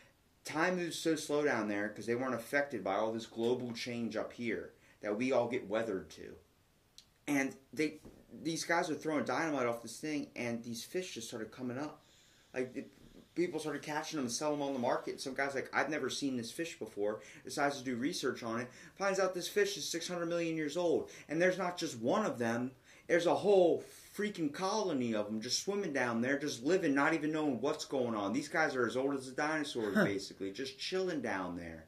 [0.45, 4.17] time moves so slow down there because they weren't affected by all this global change
[4.17, 6.35] up here that we all get weathered to.
[7.29, 8.01] And they,
[8.43, 12.03] these guys are throwing dynamite off this thing, and these fish just started coming up.
[12.53, 12.91] Like it,
[13.37, 15.21] people started catching them and selling them on the market.
[15.21, 17.21] Some guy's like, I've never seen this fish before.
[17.45, 18.69] Decides to do research on it.
[18.97, 22.37] Finds out this fish is 600 million years old, and there's not just one of
[22.41, 22.73] them.
[23.07, 23.85] There's a whole
[24.17, 28.15] freaking colony of them just swimming down there, just living, not even knowing what's going
[28.15, 28.33] on.
[28.33, 30.05] These guys are as old as the dinosaurs, Huh.
[30.05, 31.87] basically, just chilling down there.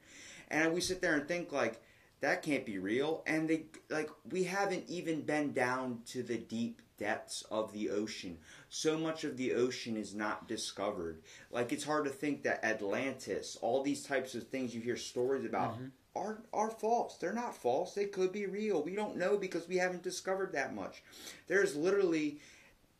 [0.49, 1.83] And we sit there and think like
[2.21, 3.23] that can't be real.
[3.27, 8.39] And they like we haven't even been down to the deep depths of the ocean.
[8.69, 11.23] So much of the ocean is not discovered.
[11.51, 15.45] Like it's hard to think that Atlantis, all these types of things you hear stories
[15.45, 15.81] about.
[15.81, 15.91] Mhm.
[16.15, 17.17] Are, are false.
[17.17, 17.95] They're not false.
[17.95, 18.83] They could be real.
[18.83, 21.03] We don't know because we haven't discovered that much.
[21.47, 22.39] There's literally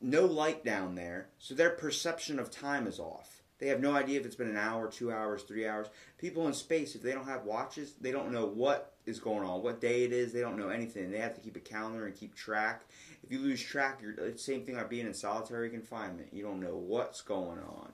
[0.01, 3.43] no light down there, so their perception of time is off.
[3.63, 5.87] They have no idea if it's been an hour, two hours, three hours.
[6.19, 9.63] People in space, if they don't have watches, they don't know what is going on,
[9.63, 10.33] what day it is.
[10.33, 11.13] They don't know anything.
[11.13, 12.83] They have to keep a calendar and keep track.
[13.23, 16.31] If you lose track, you're, it's the same thing like being in solitary confinement.
[16.33, 17.93] You don't know what's going on.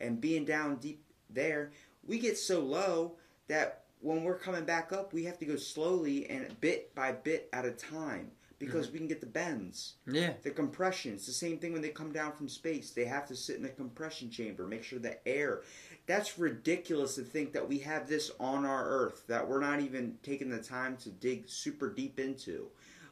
[0.00, 1.72] And being down deep there,
[2.06, 3.16] we get so low
[3.48, 7.48] that when we're coming back up, we have to go slowly and bit by bit
[7.52, 8.92] at a time because mm-hmm.
[8.92, 9.94] we can get the bends.
[10.06, 10.34] Yeah.
[10.42, 12.90] The compression, it's the same thing when they come down from space.
[12.90, 15.62] They have to sit in a compression chamber, make sure the air.
[16.06, 20.18] That's ridiculous to think that we have this on our Earth that we're not even
[20.22, 22.68] taking the time to dig super deep into.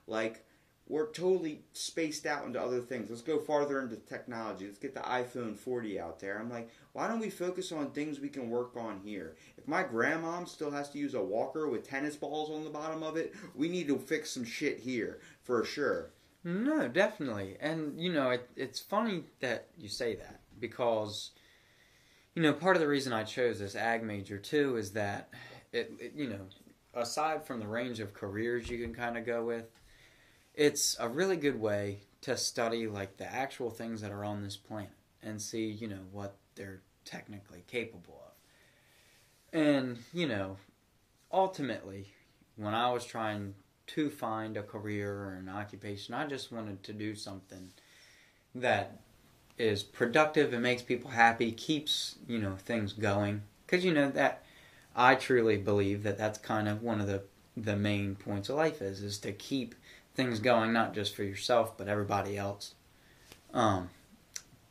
[0.06, 0.44] Like,
[0.88, 3.10] we're totally spaced out into other things.
[3.10, 4.66] Let's go farther into technology.
[4.66, 6.38] Let's get the iPhone 40 out there.
[6.38, 9.36] I'm like, why don't we focus on things we can work on here?
[9.68, 13.18] My grandmom still has to use a walker with tennis balls on the bottom of
[13.18, 16.08] it, we need to fix some shit here for sure.
[16.42, 17.58] No, definitely.
[17.60, 21.32] And, you know, it, it's funny that you say that because,
[22.34, 25.28] you know, part of the reason I chose this ag major too is that,
[25.70, 26.46] it, it you know,
[26.94, 29.66] aside from the range of careers you can kind of go with,
[30.54, 34.56] it's a really good way to study like the actual things that are on this
[34.56, 38.27] planet and see, you know, what they're technically capable of.
[39.52, 40.56] And, you know,
[41.32, 42.12] ultimately,
[42.56, 43.54] when I was trying
[43.88, 46.14] to find a career or an occupation.
[46.14, 47.70] I just wanted to do something
[48.54, 49.00] that
[49.58, 53.42] is productive and makes people happy, keeps, you know, things going.
[53.66, 54.44] Cuz you know that
[54.94, 57.24] I truly believe that that's kind of one of the
[57.56, 59.74] the main points of life is is to keep
[60.14, 62.74] things going, not just for yourself but everybody else.
[63.52, 63.90] Um,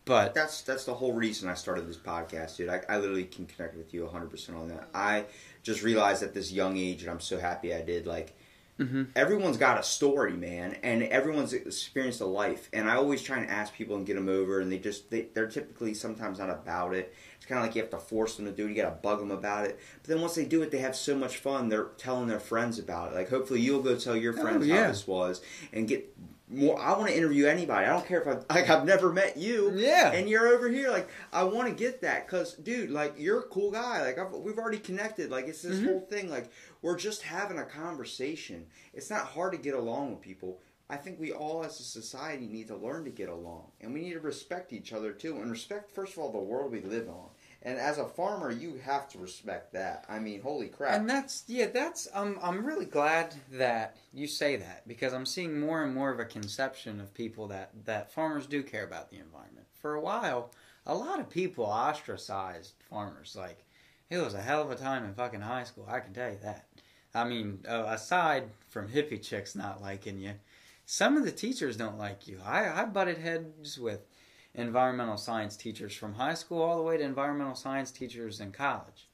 [0.07, 2.69] but That's that's the whole reason I started this podcast, dude.
[2.69, 4.87] I, I literally can connect with you 100% on that.
[4.93, 5.25] I
[5.63, 8.35] just realized at this young age, and I'm so happy I did, like,
[8.79, 9.07] Mhm.
[9.15, 12.69] everyone's got a story, man, and everyone's experienced a life.
[12.71, 15.29] And I always try and ask people and get them over, and they just, they,
[15.33, 17.11] they're typically sometimes not about it.
[17.37, 18.69] It's kind of like you have to force them to do it.
[18.69, 19.79] You got to bug them about it.
[20.03, 21.69] But then once they do it, they have so much fun.
[21.69, 23.15] They're telling their friends about it.
[23.15, 24.83] Like, hopefully, you'll go tell your Oh, friends yeah.
[24.83, 25.41] how this was
[25.73, 26.15] and get
[26.49, 26.79] more.
[26.79, 27.85] I want to interview anybody.
[27.85, 29.71] I don't care if I like I've never met you.
[29.75, 30.11] Yeah.
[30.11, 30.89] And you're over here.
[30.89, 34.03] Like I want to get that because, dude, like you're a cool guy.
[34.03, 35.29] Like I've, we've already connected.
[35.29, 35.85] Like it's this Mhm.
[35.85, 36.29] whole thing.
[36.29, 36.49] Like
[36.81, 38.65] we're just having a conversation.
[38.93, 40.59] It's not hard to get along with people.
[40.89, 43.99] I think we all, as a society, need to learn to get along, and we
[43.99, 47.09] need to respect each other too, and respect first of all the world we live
[47.09, 47.27] on.
[47.67, 50.05] And as a farmer, you have to respect that.
[50.07, 50.95] I mean, holy crap!
[50.95, 55.59] And that's yeah, that's um I'm really glad that you say that because I'm seeing
[55.59, 59.17] more and more of a conception of people that that farmers do care about the
[59.17, 59.67] environment.
[59.73, 60.51] For a while,
[60.85, 63.35] a lot of people ostracized farmers.
[63.37, 63.65] Like
[64.09, 65.89] it was a hell of a time in fucking high school.
[65.89, 66.67] I can tell you that.
[67.13, 70.35] I mean, uh, aside from hippie chicks not liking you,
[70.85, 72.39] some of the teachers don't like you.
[72.45, 74.06] I I butted heads with
[74.57, 79.07] environmental science teachers from high school all the way to environmental science teachers in college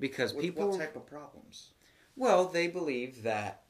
[0.00, 1.70] because what, people what type of problems?
[2.16, 3.62] well, they believe that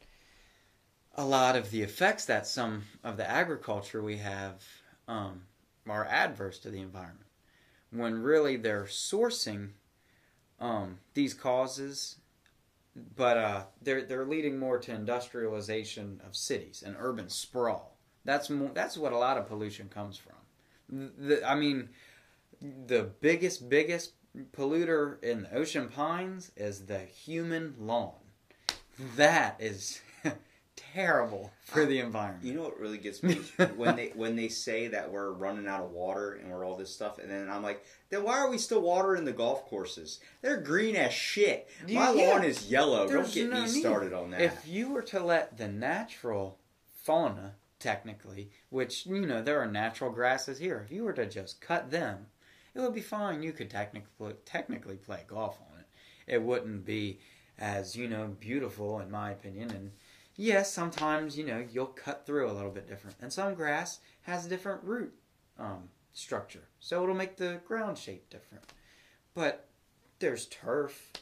[1.16, 4.62] a lot of the effects that some of the agriculture we have
[5.08, 5.42] um,
[5.88, 7.26] are adverse to the environment,
[7.90, 9.70] when really they're sourcing
[10.60, 12.16] um, these causes,
[13.16, 17.98] but uh, they're they're leading more to industrialization of cities and urban sprawl.
[18.24, 20.35] That's more, that's what a lot of pollution comes from.
[20.88, 21.88] The, I mean,
[22.60, 24.12] the biggest biggest
[24.52, 28.12] polluter in the ocean pines is the human lawn.
[29.16, 30.00] That is
[30.76, 32.44] terrible for the environment.
[32.44, 33.34] You know what really gets me
[33.76, 36.94] when they when they say that we're running out of water and we're all this
[36.94, 40.20] stuff, and then I'm like, then why are we still watering the golf courses?
[40.42, 41.68] They're green as shit.
[41.88, 42.28] My Yeah.
[42.32, 43.08] lawn is yellow.
[43.08, 43.80] Don't get no me need.
[43.80, 44.40] started on that.
[44.40, 46.58] If you were to let the natural
[47.02, 51.60] fauna, technically, which you know there are natural grasses here, if you were to just
[51.60, 52.26] cut them,
[52.74, 53.42] it would be fine.
[53.42, 55.86] You could technically technically play golf on it.
[56.26, 57.20] It wouldn't be
[57.58, 59.70] as you know beautiful in my opinion.
[59.70, 59.92] And
[60.36, 64.46] yes, sometimes you know you'll cut through a little bit different, and some grass has
[64.46, 65.14] a different root
[65.58, 68.64] um, structure, so it'll make the ground shape different.
[69.34, 69.68] But
[70.18, 71.12] there's turf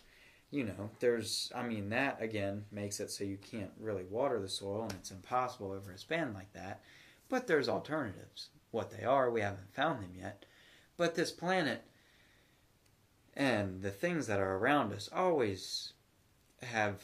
[0.55, 4.49] you know, there's, I mean, that again makes it so you can't really water the
[4.49, 6.81] soil and it's impossible over a span like that.
[7.29, 8.51] But there's alternatives.
[8.71, 10.47] What they are, we haven't found them yet.
[10.97, 11.85] But this planet
[13.35, 15.93] and the things that are around us always
[16.63, 17.03] have,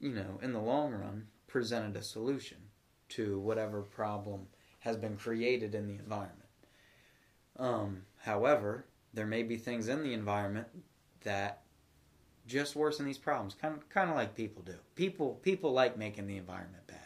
[0.00, 2.58] you know, in the long run, presented a solution
[3.10, 4.48] to whatever problem
[4.80, 6.48] has been created in the environment.
[7.56, 10.68] Um, however, there may be things in the environment
[11.22, 11.62] that
[12.48, 14.74] just worsen these problems, kind of, kind of like people do.
[14.96, 16.98] People, people like making the environment bad.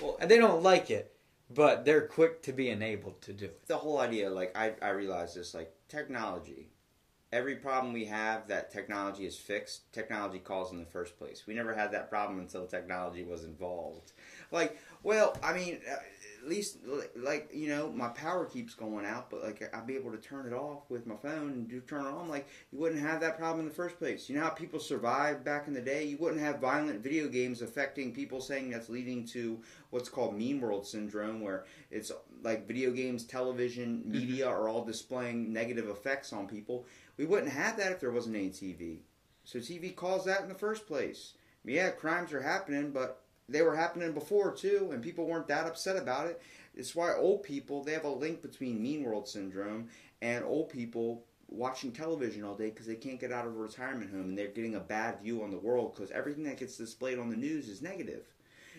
[0.00, 1.16] Well- they don't like it,
[1.50, 3.66] but they're quick to be enabled to do it.
[3.66, 6.68] the whole idea, like I, I realize this, like technology.
[7.30, 11.44] Every problem we have that technology is fixed, technology caused in the first place.
[11.46, 14.12] We never had that problem until technology was involved.
[14.50, 15.96] Like, well, I mean, uh,
[16.40, 16.78] at least,
[17.16, 20.46] like, you know, my power keeps going out, but like, I'll be able to turn
[20.46, 22.28] it off with my phone and do turn it on.
[22.28, 24.28] Like, you wouldn't have that problem in the first place.
[24.28, 26.04] You know how people survived back in the day?
[26.04, 30.60] You wouldn't have violent video games affecting people saying that's leading to what's called mean
[30.60, 34.12] world syndrome, where it's like video games, television, mm-hmm.
[34.12, 36.86] media are all displaying negative effects on people.
[37.16, 38.98] We wouldn't have that if there wasn't any TV.
[39.44, 41.34] So TV caused that in the first place.
[41.64, 45.96] Yeah, crimes are happening, but they were happening before too, and people weren't that upset
[45.96, 46.40] about it.
[46.74, 49.88] It's why old people they have a link between mean world syndrome
[50.22, 54.10] and old people watching television all day because they can't get out of a retirement
[54.10, 57.18] home and they're getting a bad view on the world because everything that gets displayed
[57.18, 58.26] on the news is negative.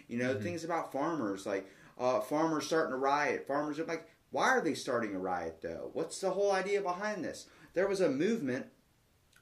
[0.08, 0.42] You know, Mhm.
[0.44, 3.46] things about farmers like uh, farmers starting a riot.
[3.46, 5.90] Farmers are like, why are they starting a riot though?
[5.94, 7.48] What's the whole idea behind this?
[7.74, 8.68] There was a movement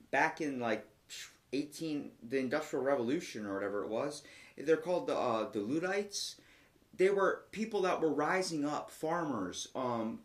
[0.09, 0.87] back in like
[1.53, 4.23] 18, the Industrial Revolution or whatever it was.
[4.57, 6.35] They're called the uh, the Luddites.
[6.95, 10.19] They were people that were rising up, farmers, um,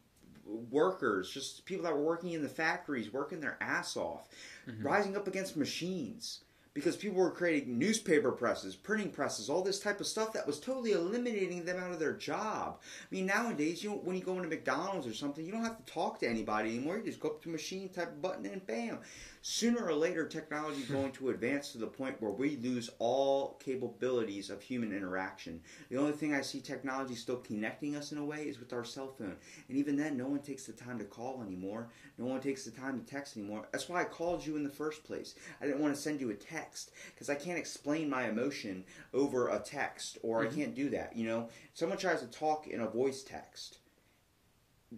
[0.71, 4.29] workers, just people that were working in the factories, working their ass off,
[4.67, 4.83] Mhm.
[4.85, 6.41] rising up against machines.
[6.75, 10.59] because people were creating newspaper presses, printing presses, all this type of stuff that was
[10.59, 12.81] totally eliminating them out of their job.
[12.81, 15.85] I mean, nowadays, you know, when you go into McDonald's or something, you don't have
[15.85, 16.97] to talk to anybody anymore.
[16.97, 19.01] You just go up to a machine, type a button, and bam.
[19.45, 23.55] Sooner or later, technology is going to advance to the point where we lose all
[23.55, 25.61] capabilities of human interaction.
[25.91, 28.85] The only thing I see technology still connecting us in a way is with our
[28.85, 29.37] cell phone.
[29.69, 31.89] And even then, no one takes the time to call anymore.
[32.19, 33.67] No one takes the time to text anymore.
[33.73, 35.35] That's why I called you in the first place.
[35.61, 39.49] I didn't want to send you a text because I can't explain my emotion over
[39.49, 40.47] a text, or Mhm.
[40.47, 41.17] I can't do that.
[41.17, 43.79] You know, someone tries to talk in a voice text.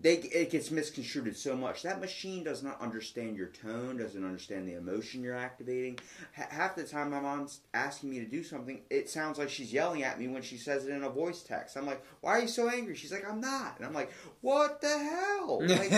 [0.00, 1.82] They, it gets misconstrued so much.
[1.82, 6.00] That machine does not understand your tone, doesn't understand the emotion you're activating.
[6.36, 9.72] H- half the time, my mom's asking me to do something, it sounds like she's
[9.72, 11.76] yelling at me when she says it in a voice text.
[11.76, 14.80] I'm like, "Why are you so angry?" She's like, "I'm not," and I'm like, "What
[14.80, 15.92] the hell?" Like,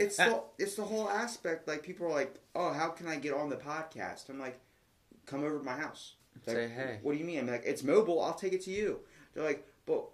[0.00, 1.66] it's the it's the whole aspect.
[1.66, 4.60] Like people are like, "Oh, how can I get on the podcast?" I'm like,
[5.24, 6.14] "Come over to my house."
[6.46, 6.98] Like, Say hey.
[7.02, 7.38] What do you mean?
[7.38, 8.20] I'm like, "It's mobile.
[8.20, 9.00] I'll take it to you."
[9.32, 10.06] They're like, "But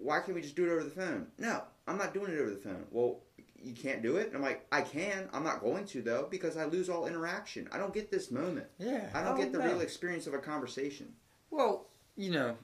[0.00, 2.50] why can't we just do it over the phone?" No, I'm not doing it over
[2.50, 2.86] the phone.
[2.90, 3.20] Well,
[3.62, 4.28] you can't do it.
[4.28, 5.28] And I'm like, I can.
[5.32, 7.68] I'm not going to though because I lose all interaction.
[7.72, 8.66] I don't get this moment.
[8.78, 9.10] yeah.
[9.14, 9.64] I don't oh, get the no.
[9.66, 11.12] real experience of a conversation.
[11.50, 11.86] Well,
[12.16, 12.56] you know,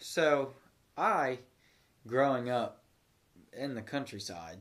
[0.00, 0.52] so
[0.96, 1.38] I,
[2.06, 2.82] growing up
[3.52, 4.60] in the countryside,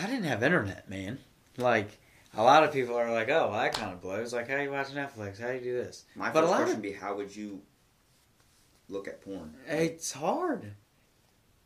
[0.00, 1.18] I didn't have internet, man.
[1.56, 1.98] Like,
[2.36, 4.32] a lot of people are like, oh, well, that kind of blows.
[4.32, 5.40] Like, how do you watch Netflix?
[5.40, 6.04] How do you do this?
[6.16, 7.62] My But first question would be, how would you
[8.88, 9.54] look at porn?
[9.66, 10.74] It's hard.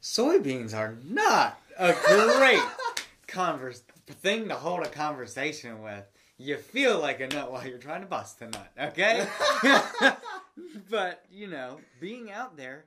[0.03, 2.63] Soybeans are not a great
[3.27, 6.05] converse thing to hold a conversation with.
[6.39, 9.27] You feel like a nut while you're trying to bust a nut, okay?
[10.91, 12.85] but, you know, being out there,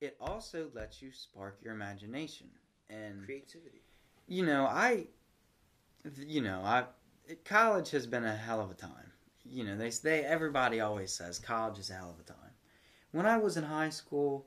[0.00, 2.46] it also lets you spark your imagination.
[2.88, 3.82] And, Creativity.
[4.28, 5.08] you know, I,
[6.16, 6.84] you know, I,
[7.44, 9.12] college has been a hell of a time.
[9.44, 12.37] You know, they, they, everybody always says college is a hell of a time.
[13.18, 14.46] When I was in high school,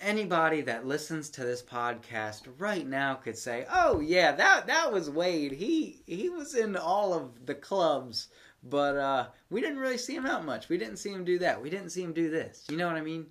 [0.00, 5.08] anybody that listens to this podcast right now could say, "Oh yeah, that that was
[5.08, 5.52] Wade.
[5.52, 8.28] He he was in all of the clubs,
[8.62, 10.68] but uh, we didn't really see him out much.
[10.68, 11.62] We didn't see him do that.
[11.62, 12.66] We didn't see him do this.
[12.68, 13.24] You know what I mean?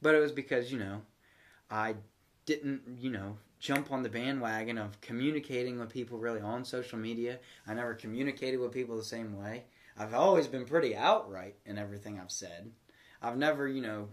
[0.00, 1.02] But it was because you know,
[1.70, 1.96] I
[2.46, 7.38] didn't you know jump on the bandwagon of communicating with people really on social media.
[7.66, 9.64] I never communicated with people the same way.
[9.98, 12.72] I've always been pretty outright in everything I've said.
[13.22, 14.08] I've never, you know,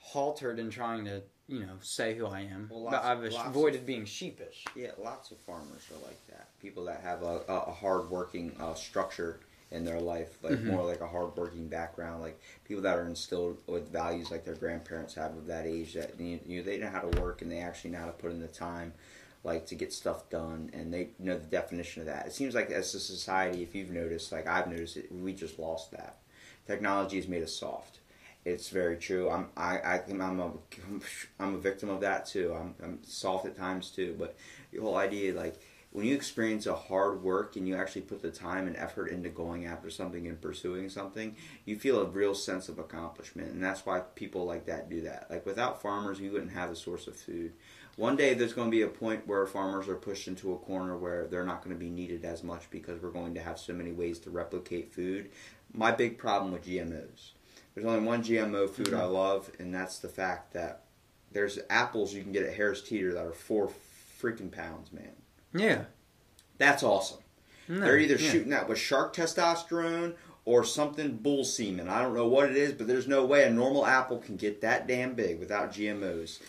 [0.00, 2.68] haltered in trying to, you know, say who I am.
[2.70, 4.64] Well, but I've of- avoided being sheepish.
[4.74, 6.48] Yeah, lots of farmers are like that.
[6.60, 9.40] People that have a, a, a hard-working uh, structure
[9.70, 10.64] in their life, like Mhm.
[10.64, 15.14] more like a hard-working background, like people that are instilled with values like their grandparents
[15.14, 15.92] have of that age.
[15.94, 18.12] That you you know, they know how to work and they actually know how to
[18.12, 18.94] put in the time,
[19.44, 22.26] like to get stuff done, and they know the definition of that.
[22.26, 25.58] It seems like as a society, if you've noticed, like I've noticed, it, we just
[25.58, 26.16] lost that.
[26.68, 28.00] Technology has made us soft.
[28.44, 29.30] It's very true.
[29.30, 30.52] I'm I, I I'm a
[31.40, 32.54] I'm a victim of that too.
[32.54, 34.14] I'm, I'm soft at times too.
[34.18, 34.36] But
[34.70, 35.60] the whole idea, like
[35.92, 39.30] when you experience a hard work and you actually put the time and effort into
[39.30, 43.86] going after something and pursuing something, you feel a real sense of accomplishment, and that's
[43.86, 45.28] why people like that do that.
[45.30, 47.54] Like without farmers, you wouldn't have a source of food.
[47.96, 50.96] One day there's going to be a point where farmers are pushed into a corner
[50.96, 53.72] where they're not going to be needed as much because we're going to have so
[53.72, 55.30] many ways to replicate food.
[55.72, 57.32] My big problem with GMOs.
[57.74, 59.12] There's only one GMO food I mm-hmm.
[59.12, 60.84] love, and that's the fact that
[61.32, 63.70] there's apples you can get at Harris Teeter that are four
[64.20, 65.12] freaking pounds, man.
[65.54, 65.84] Yeah.
[66.56, 67.20] That's awesome.
[67.68, 68.30] No, They're either yeah.
[68.30, 71.88] shooting that with shark testosterone or something bull semen.
[71.88, 74.62] I don't know what it is, but there's no way a normal apple can get
[74.62, 76.40] that damn big without GMOs.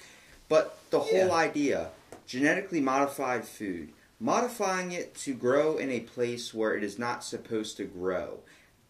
[0.47, 1.33] But the whole Yeah.
[1.33, 1.89] idea,
[2.25, 7.77] genetically modified food, modifying it to grow in a place where it is not supposed
[7.77, 8.39] to grow.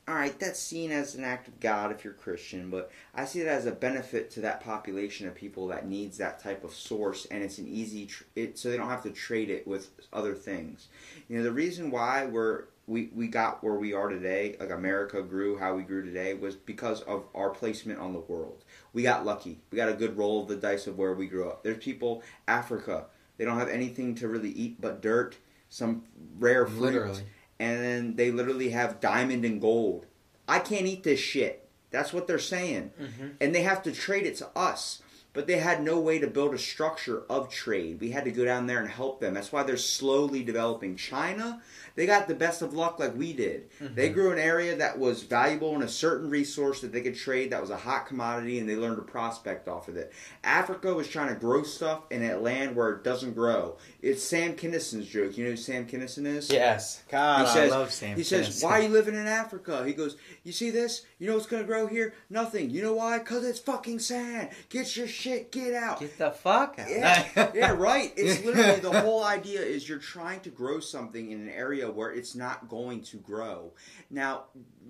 [0.10, 3.42] All right, that's seen as an act of God if you're Christian, but I see
[3.42, 7.28] it as a benefit to that population of people that needs that type of source,
[7.30, 10.34] and it's an easy, tr- it, so they don't have to trade it with other
[10.34, 10.88] things.
[11.28, 15.22] You know, the reason why we're we, we got where we are today, like America
[15.22, 18.64] grew how we grew today, was because of our placement on the world.
[18.94, 19.60] We got lucky.
[19.70, 21.62] We got a good roll of the dice of where we grew up.
[21.62, 23.06] There's people, Africa,
[23.38, 25.38] they don't have anything to really eat but dirt,
[25.70, 26.06] some
[26.40, 27.22] rare fruit, Literally.
[27.60, 30.06] And then they literally have diamond and gold.
[30.48, 31.68] I can't eat this shit.
[31.92, 33.28] That's what they're saying Mm-hmm.
[33.42, 35.02] and they have to trade it to us.
[35.34, 38.00] but they had no way to build a structure of trade.
[38.02, 39.36] We had to go down there and help them.
[39.36, 40.96] That's why they're slowly developing.
[40.98, 41.62] China,
[42.00, 43.70] they got the best of luck like we did.
[43.82, 44.14] They mm-hmm.
[44.14, 47.60] grew an area that was valuable and a certain resource that they could trade that
[47.60, 50.14] was a hot commodity and they learned to prospect off of it.
[50.42, 53.76] Africa was trying to grow stuff in a land where it doesn't grow.
[54.02, 55.38] It's Sam Kinison's joke.
[55.38, 56.50] You know who Sam Kinison is?
[56.50, 57.04] Yes.
[57.12, 58.16] God, He says, I love Sam.
[58.16, 59.84] he says, why are you living in Africa?
[59.86, 60.16] He goes,
[60.46, 61.06] you see this?
[61.18, 62.14] You know what's going to grow here?
[62.30, 62.70] Nothing.
[62.70, 63.20] You know why?
[63.20, 64.52] Because it's fucking sand.
[64.70, 66.00] Get your shit, get out.
[66.00, 66.90] Get the fuck out.
[66.90, 68.14] Yeah, yeah, right.
[68.16, 72.12] It's literally the whole idea is you're trying to grow something in an area where
[72.12, 73.72] it's not going to grow.
[74.10, 74.46] Now,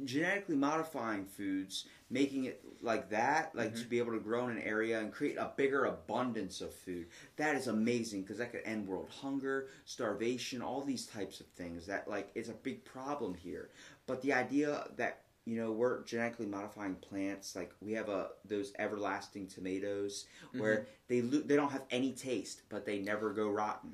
[0.06, 4.64] genetically modifying foods, making it like that, like to be able to grow in an
[4.64, 8.88] area and create a bigger abundance of food, that is amazing because that could end
[8.88, 11.86] world hunger, starvation, all these types of things.
[11.86, 13.70] That like it's a big problem here.
[14.08, 18.72] But the idea that you know we're genetically modifying plants like we have a those
[18.78, 20.26] everlasting tomatoes
[20.58, 23.92] where they lo- they don't have any taste but they never go rotten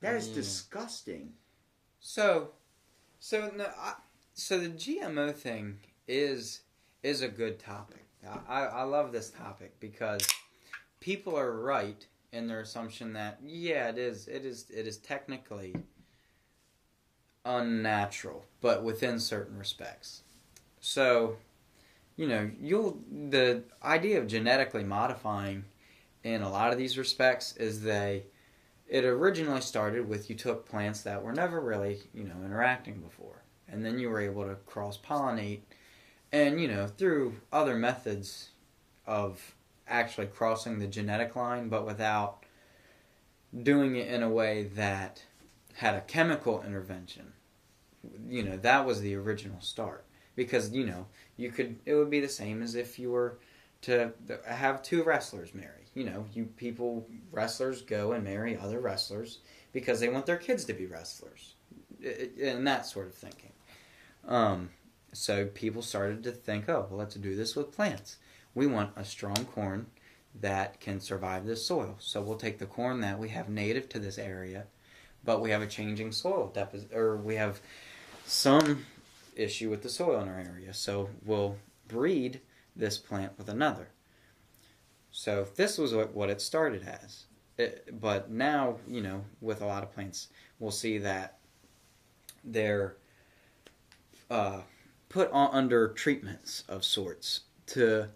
[0.00, 0.34] that is Mm.
[0.34, 1.32] disgusting
[2.00, 2.50] So,
[3.20, 3.94] so no, I,
[4.34, 6.60] so the GMO thing is
[7.02, 8.04] is a good topic.
[8.48, 10.26] I, I love this topic because
[11.00, 15.74] people are right in their assumption that yeah, it is it is it is technically
[17.44, 20.22] unnatural, but within certain respects.
[20.80, 21.36] So,
[22.16, 25.64] you know, you'll the idea of genetically modifying
[26.24, 28.24] in a lot of these respects is they
[28.88, 33.42] it originally started with you took plants that were never really, you know, interacting before.
[33.68, 35.60] And then you were able to cross pollinate
[36.32, 38.50] and, you know, through other methods
[39.06, 39.54] of
[39.86, 42.44] actually crossing the genetic line, but without
[43.62, 45.22] doing it in a way that
[45.74, 47.32] had a chemical intervention.
[48.28, 50.04] You know, that was the original start.
[50.34, 53.38] Because, you know, you could, it would be the same as if you were
[53.82, 54.12] to
[54.46, 55.77] have two wrestlers marry.
[55.94, 59.38] You know, you people, wrestlers go and marry other wrestlers
[59.72, 61.54] because they want their kids to be wrestlers,
[62.40, 63.52] and that sort of thinking.
[64.26, 64.70] Um,
[65.12, 68.18] so people started to think, oh, well, let's do this with plants.
[68.54, 69.86] We want a strong corn
[70.40, 71.96] that can survive this soil.
[71.98, 74.66] So we'll take the corn that we have native to this area,
[75.24, 77.60] but we have a changing soil deposit, or we have
[78.24, 78.84] some
[79.34, 80.74] issue with the soil in our area.
[80.74, 81.56] So we'll
[81.88, 82.40] breed
[82.76, 83.88] this plant with another.
[85.18, 87.24] So this was what, it started as.
[87.56, 90.28] It, but now, you know, with a lot of plants,
[90.60, 91.38] we'll see that
[92.44, 92.94] they're
[94.30, 94.60] uh,
[95.08, 98.10] put on, under treatments of sorts to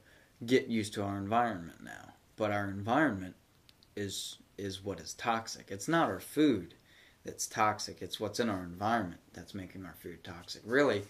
[0.47, 2.13] get used to our environment now.
[2.37, 3.35] But our environment
[3.97, 5.73] is is what is toxic.
[5.73, 6.75] It's not our food
[7.25, 8.01] that's toxic.
[8.01, 10.63] It's what's in our environment that's making our food toxic.
[10.65, 11.03] Really,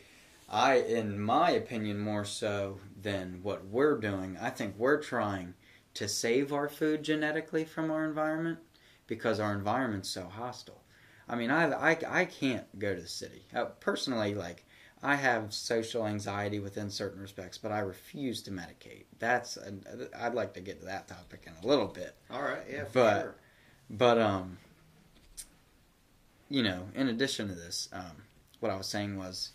[0.49, 5.53] I, in my opinion, more so than what we're doing, I think we're trying
[5.95, 8.59] to save our food genetically from our environment
[9.07, 10.83] because our environment's so hostile.
[11.29, 13.43] I mean, I, I, I can't go to the city.
[13.55, 14.65] Uh, personally, like,
[15.03, 19.05] I have social anxiety within certain respects, but I refuse to medicate.
[19.19, 19.59] That's,
[20.19, 22.15] I'd like to get to that topic in a little bit.
[22.31, 23.35] all right yeah But- sure.
[23.91, 24.57] But um,
[26.49, 28.23] you know, in addition to this, um,
[28.61, 29.51] what I was saying was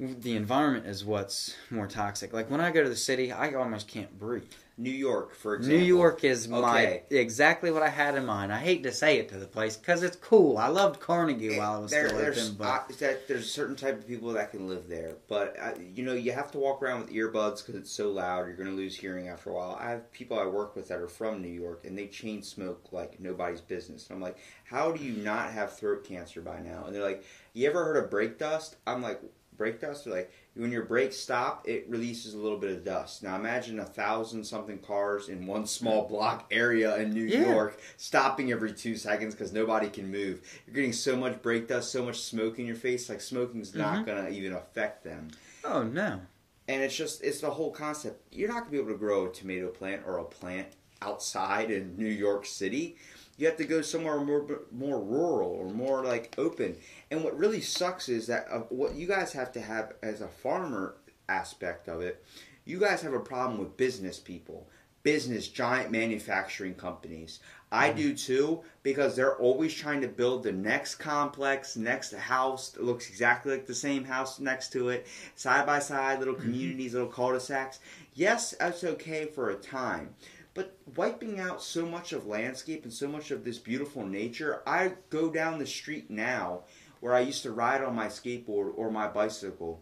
[0.00, 2.32] the environment is what's more toxic.
[2.32, 4.44] Like when I go to the city, I almost can't breathe.
[4.78, 7.02] New york for example New York is my Okay.
[7.10, 8.52] exactly what I had in mind.
[8.52, 10.56] I hate to say it to the place because it's cool.
[10.56, 13.48] I loved Carnegie while I was There- still there's, open, but uh, that there's a
[13.48, 16.58] certain type of people that can live there, but uh, you know you have to
[16.58, 18.46] walk around with earbuds because it's so loud.
[18.46, 19.76] You're going to lose hearing after a while.
[19.80, 22.88] I have people I work with that are from New York, and they chain smoke
[22.92, 24.08] like nobody's business.
[24.08, 26.84] And I'm like, how do you not have throat cancer by now?
[26.86, 28.76] And they're like, you ever heard of brake dust?
[28.86, 29.20] I'm like,
[29.58, 30.04] brake dust?
[30.04, 33.22] They're like, when your brakes stop, it releases a little bit of dust.
[33.22, 37.50] Now imagine a thousand something cars in one small block area in New Yeah.
[37.50, 40.40] York stopping every two seconds because nobody can move.
[40.66, 44.04] You're getting so much brake dust, so much smoke in your face, like smoking's not
[44.04, 44.06] Mhm.
[44.06, 45.28] gonna even affect them.
[45.64, 46.20] oh no,
[46.68, 48.22] And it's just it's the whole concept.
[48.32, 50.68] You're not gonna be able to grow a tomato plant or a plant
[51.02, 52.96] outside in New York City.
[53.38, 56.76] You have to go somewhere more more rural or more like open.
[57.10, 60.28] And what really sucks is that uh, what you guys have to have as a
[60.28, 60.96] farmer
[61.28, 62.22] aspect of it,
[62.64, 64.68] you guys have a problem with business people,
[65.04, 67.38] business giant manufacturing companies.
[67.70, 72.82] I do too because they're always trying to build the next complex, next house that
[72.82, 77.08] looks exactly like the same house next to it, side by side, little communities, little
[77.08, 77.80] cul-de-sacs.
[78.14, 80.14] Yes, that's okay for a time.
[80.58, 84.94] But wiping out so much of landscape and so much of this beautiful nature, I
[85.08, 86.62] go down the street now
[86.98, 89.80] where I used to ride on my skateboard or my bicycle.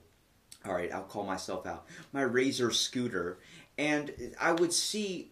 [0.67, 1.87] All right, I'll call myself out.
[2.13, 3.39] My Razor scooter,
[3.79, 5.31] and I would see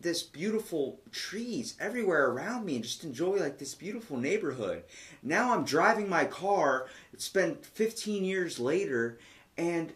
[0.00, 4.82] this beautiful trees everywhere around me and just enjoy like this beautiful neighborhood.
[5.22, 9.18] Now I'm driving my car, it's been 15 years later
[9.58, 9.92] and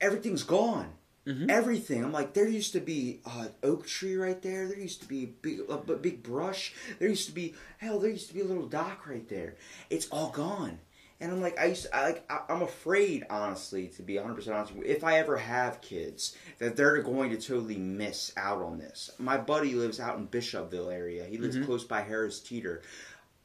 [0.00, 0.94] everything's gone.
[1.26, 1.50] Mhm.
[1.50, 2.02] Everything.
[2.02, 4.66] I'm like, there used to be an oak tree right there.
[4.66, 6.72] There used to be a big, a big brush.
[6.98, 7.98] There used to be hell.
[7.98, 9.56] There used to be a little dock right there.
[9.90, 10.78] It's all gone.
[11.22, 14.34] And I'm like, I used, to, I like, I, I'm afraid, honestly, to be 100
[14.34, 18.78] percent honest if I ever have kids, that they're going to totally miss out on
[18.78, 19.10] this.
[19.18, 21.26] My buddy lives out in Bishopville area.
[21.26, 21.66] He lives Mhm.
[21.66, 22.80] close by Harris Teeter.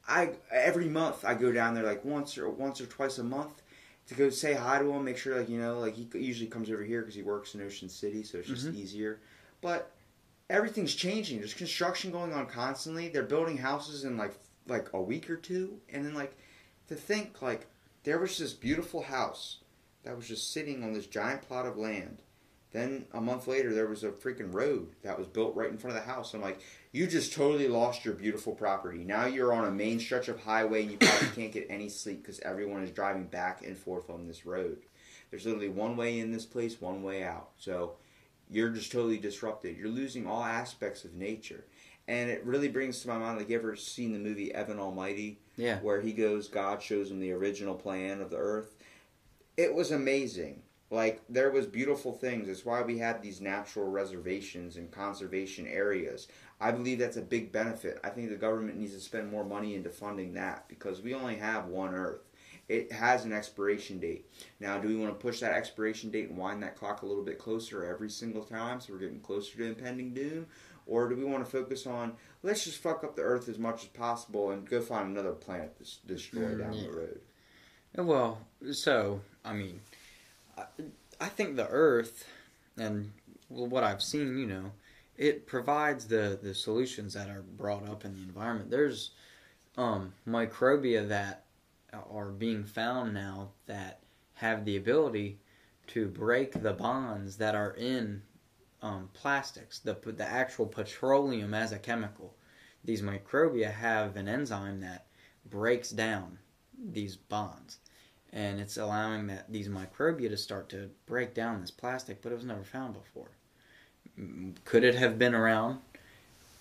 [0.08, 3.60] I every month I go down there like once or once or twice a month
[4.08, 6.70] to go say hi to him, make sure like you know like he usually comes
[6.70, 8.76] over here because he works in Ocean City, so it's just Mhm.
[8.76, 9.20] easier.
[9.60, 9.90] But
[10.48, 11.38] everything's changing.
[11.38, 13.08] There's construction going on constantly.
[13.08, 14.34] They're building houses in like
[14.68, 16.36] like a week or two, and then like
[16.88, 17.66] to think like
[18.04, 19.58] there was this beautiful house
[20.04, 22.18] that was just sitting on this giant plot of land.
[22.72, 25.96] Then a month later, there was a freaking road that was built right in front
[25.96, 26.34] of the house.
[26.34, 26.60] I'm like,
[26.96, 29.04] you just totally lost your beautiful property.
[29.04, 32.22] Now you're on a main stretch of highway and you probably can't get any sleep
[32.22, 34.78] because everyone is driving back and forth on this road.
[35.30, 37.50] There's literally one way in this place, one way out.
[37.58, 37.96] So
[38.48, 39.76] you're just totally disrupted.
[39.76, 41.66] You're losing all aspects of nature.
[42.08, 45.40] And it really brings to my mind, like, you ever seen the movie Evan Almighty?
[45.58, 45.80] Yeah.
[45.80, 48.74] Where he goes, God shows him the original plan of the earth.
[49.58, 50.62] It was amazing.
[50.90, 52.48] Like, there was beautiful things.
[52.48, 56.28] It's why we have these natural reservations and conservation areas.
[56.60, 58.00] I believe that's a big benefit.
[58.02, 61.36] I think the government needs to spend more money into funding that because we only
[61.36, 62.20] have one Earth.
[62.68, 64.26] It has an expiration date.
[64.58, 67.22] Now, do we want to push that expiration date and wind that clock a little
[67.22, 70.46] bit closer every single time so we're getting closer to impending doom?
[70.86, 73.82] Or do we want to focus on let's just fuck up the Earth as much
[73.82, 76.82] as possible and go find another planet to destroy Mm, down yeah.
[76.84, 77.20] the road?
[77.96, 78.38] Well,
[78.72, 79.80] so I mean,
[80.56, 80.64] I,
[81.20, 82.24] I think the Earth,
[82.78, 83.12] and
[83.48, 84.72] well, what I've seen, you know,
[85.16, 88.70] it provides the the solutions that are brought up in the environment.
[88.70, 89.10] There's
[89.76, 91.44] um, microbia that
[91.92, 94.00] are being found now that
[94.34, 95.38] have the ability
[95.88, 98.22] to break the bonds that are in
[98.82, 102.34] um, plastics, the the actual petroleum as a chemical.
[102.84, 105.06] These microbia have an enzyme that
[105.50, 106.38] breaks down
[106.78, 107.78] these bonds
[108.32, 112.34] and it's allowing that these microbia to start to break down this plastic but it
[112.34, 113.30] was never found before
[114.64, 115.80] could it have been around?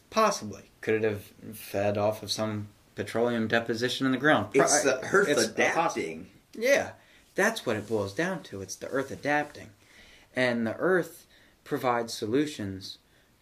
[0.09, 0.63] Possibly.
[0.81, 1.23] Could it have
[1.57, 4.53] fed off of some petroleum deposition in the ground?
[4.53, 6.27] Pro- It's the Earth it's adapting.
[6.53, 6.91] yeah.
[7.35, 8.61] That's what it boils down to.
[8.61, 9.71] It's the earth adapting.
[10.37, 11.25] And the earth
[11.65, 12.97] provides solutions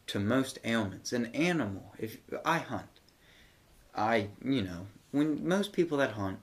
[0.08, 1.14] to most ailments.
[1.14, 2.88] An animal if i hunt
[3.96, 6.40] i you know when most people that hunt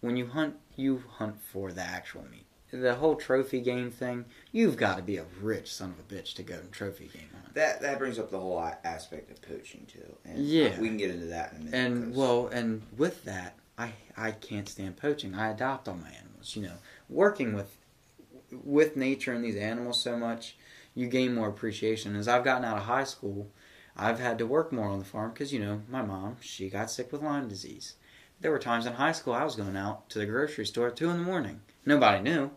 [0.00, 2.44] when you hunt you hunt for the actual meat
[2.80, 6.34] the whole trophy game thing you've got to be a rich son of a bitch
[6.34, 9.86] to go and trophy game hunt That that brings up the whole aspect of poaching
[9.86, 10.16] too.
[10.24, 10.80] And uh, Yeah.
[10.80, 11.74] we can get into that in a minute.
[11.76, 16.10] and 'cause- well and with that i i can't stand poaching i adopt all my
[16.10, 16.74] animals you know
[17.08, 17.76] working with
[18.62, 20.56] with nature and these animals so much
[20.94, 23.50] you gain more appreciation as i've gotten out of high school
[23.96, 26.90] i've had to work more on the farm because you know my mom she got
[26.90, 27.94] sick with lyme disease
[28.40, 30.96] there were times in high school i was going out to the grocery store at
[30.96, 32.48] two in the morning nobody knew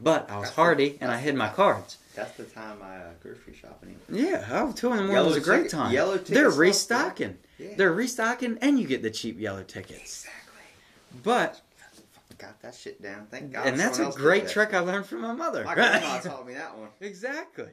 [0.00, 2.96] but i was That's the- hardy and i hid my cards that's the time I
[2.96, 3.98] uh, grocery shopping.
[4.10, 6.50] yeah oh two in the morning Yellow was a great ticket- time yellow ticket they're
[6.50, 7.74] restocking Yeah.
[7.76, 11.22] they're restocking and you get the cheap yellow tickets Exactly.
[11.22, 11.60] but
[12.38, 13.28] Got that shit down.
[13.30, 13.66] Thank God.
[13.66, 15.64] and that's a someone else did great trick I learned from my mother.
[15.64, 16.90] My grandma taught me that one.
[17.00, 17.70] exactly.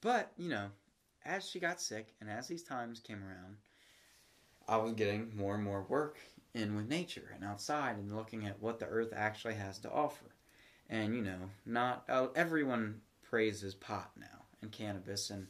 [0.00, 0.66] But, you know,
[1.24, 3.58] as she got sick and as these times came around,
[4.66, 6.16] I was getting more and more work
[6.54, 10.24] in with nature and outside and looking at what the earth actually has to offer.
[10.90, 14.26] And, you know, not uh, everyone praises pot now
[14.60, 15.46] and cannabis and,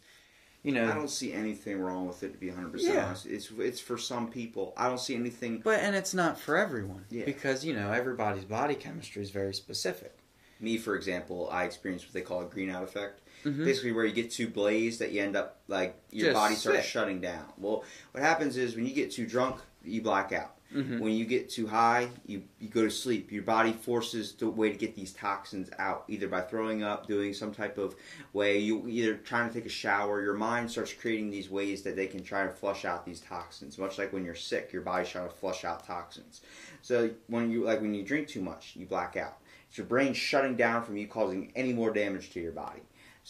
[0.62, 3.24] you know, I don't see anything wrong with it to be 100 percent honest.
[3.24, 4.74] It's it's for some people.
[4.76, 5.60] I don't see anything.
[5.64, 7.24] but, and it's not for everyone Yeah.
[7.24, 10.18] because, you know, everybody's body chemistry is very specific.
[10.60, 13.22] Me, for example, I experienced what they call a green out effect.
[13.46, 13.64] Mhm.
[13.64, 16.80] Basically, where you get too blazed that you end up like your Just body starts
[16.80, 16.86] sick.
[16.88, 17.46] shutting down.
[17.56, 17.82] Well,
[18.12, 20.54] what happens is when you get too drunk, you black out.
[20.74, 21.00] Mhm.
[21.00, 23.32] When you get too high, you, you go to sleep.
[23.32, 27.34] Your body forces the way to get these toxins out, either by throwing up, doing
[27.34, 27.96] some type of
[28.32, 28.58] way.
[28.58, 30.22] You either trying to take a shower.
[30.22, 33.78] Your mind starts creating these ways that they can try to flush out these toxins.
[33.78, 36.40] Much like when you're sick, your body's trying to flush out toxins.
[36.82, 39.38] So when you like when you drink too much, you black out.
[39.68, 42.80] It's your brain shutting down from you causing any more damage to your body.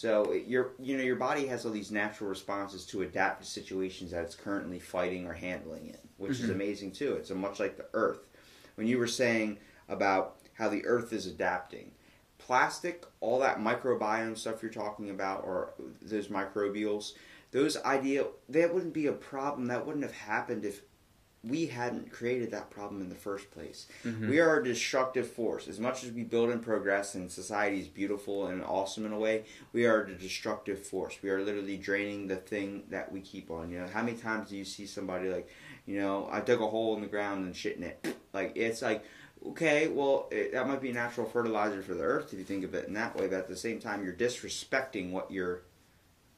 [0.01, 4.13] So your you know your body has all these natural responses to adapt to situations
[4.13, 6.53] that it's currently fighting or handling in, which is Mhm.
[6.53, 7.17] amazing too.
[7.17, 8.31] It's a much like the Earth.
[8.77, 9.59] When you were saying
[9.91, 11.93] about how the Earth is adapting,
[12.39, 17.13] plastic, all that microbiome stuff you're talking about, or those microbials,
[17.51, 19.67] those idea that wouldn't be a problem.
[19.67, 20.81] That wouldn't have happened if
[21.43, 23.87] we hadn't created that problem in the first place.
[24.05, 24.29] Mhm.
[24.29, 25.69] We are a destructive force.
[25.69, 29.19] As much as we build and progress and society is beautiful and awesome in a
[29.19, 31.19] way, we are a destructive force.
[31.23, 33.71] We are literally draining the thing that we keep on.
[33.71, 35.49] You know, how many times do you see somebody like,
[35.87, 38.17] you know, I dug a hole in the ground and shit in it?
[38.35, 39.03] Like, it's like,
[39.47, 42.75] okay, well, it, that might be natural fertilizer for the earth if you think of
[42.75, 45.63] it in that way, but at the same time, you're disrespecting what you're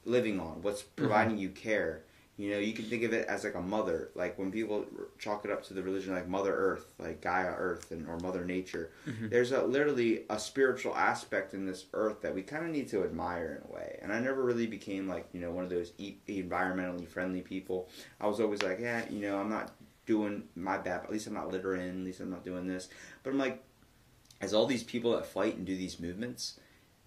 [0.04, 2.02] living on, what's providing you care.
[2.38, 4.10] You know, you can think of it as like a mother.
[4.14, 4.86] Like when people
[5.18, 8.44] chalk it up to the religion, like Mother Earth, like Gaia Earth, and or Mother
[8.44, 8.90] Nature.
[9.06, 9.28] Mhm.
[9.30, 13.04] There's a literally a spiritual aspect in this Earth that we kind of need to
[13.04, 13.98] admire in a way.
[14.02, 17.88] And I never really became like you know one of those e- environmentally friendly people.
[18.20, 19.72] I was always like, yeah, you know, I'm not
[20.06, 21.04] doing my bad.
[21.04, 21.88] At least I'm not littering.
[21.90, 22.88] At least I'm not doing this.
[23.22, 23.62] But I'm like,
[24.40, 26.58] as all these people that fight and do these movements,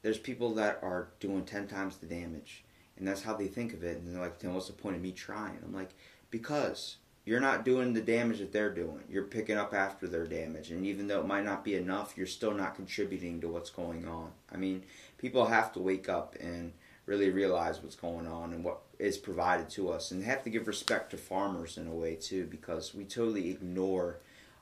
[0.03, 2.63] there's people that are doing ten times the damage
[2.97, 3.97] and that's how they think of it.
[3.97, 5.91] And they're like, "Then what's the point of me trying?" I'm like,
[6.29, 9.03] because you're not doing the damage that they're doing.
[9.09, 12.27] You're picking up after their damage, and even though it might not be enough, you're
[12.27, 14.31] still not contributing to what's going on.
[14.51, 14.83] I mean,
[15.17, 16.73] people have to wake up and
[17.07, 20.67] really realize what's going on and what is provided to us, and have to give
[20.67, 24.19] respect to farmers in a way too, because we totally ignore.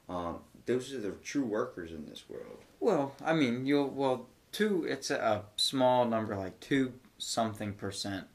[0.07, 2.59] Um, those are the true workers in this world.
[2.79, 4.85] Well, I mean, you'll well two.
[4.85, 6.93] It's a, a small number, like two
[7.25, 8.27] something percent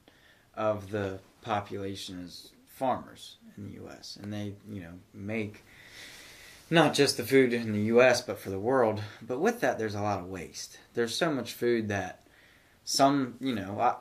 [0.54, 4.18] of the population is farmers in the U.S.
[4.20, 5.64] and they, you know, make
[6.70, 8.20] not just the food in the U.S.
[8.20, 9.02] but for the world.
[9.22, 10.78] But with that, there's a lot of waste.
[10.94, 12.26] There's so much food that
[12.84, 13.96] some, you know, I.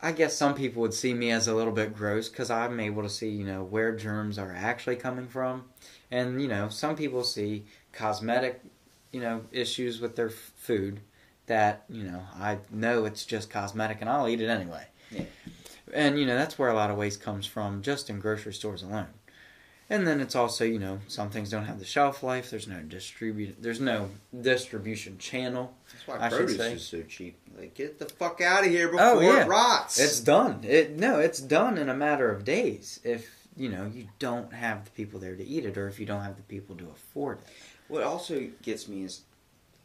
[0.00, 3.02] I guess some people would see me as a little bit gross because I'm able
[3.02, 5.64] to see, you know, where germs are actually coming from.
[6.08, 8.62] And, you know, some people see cosmetic,
[9.10, 11.00] you know, issues with their f- food
[11.48, 14.86] that, you know, I know it's just cosmetic and I'll eat it anyway.
[15.10, 15.24] Yeah.
[15.92, 18.82] And, you know, that's where a lot of waste comes from just in grocery stores
[18.82, 19.08] alone.
[19.90, 22.50] And then it's also, you know, some things don't have the shelf life.
[22.50, 23.56] There's no distribute.
[23.62, 25.74] There's no distribution channel.
[25.90, 26.72] That's why I produce say.
[26.74, 27.38] is so cheap.
[27.58, 29.44] Like, get the fuck out of here oh, before Oh, yeah.
[29.44, 29.98] it rots.
[29.98, 30.60] It's done.
[30.62, 33.00] It no, it's done in a matter of days.
[33.02, 36.04] If you know you don't have the people there to eat it, or if you
[36.04, 37.46] don't have the people to afford it.
[37.88, 39.22] What also gets me is,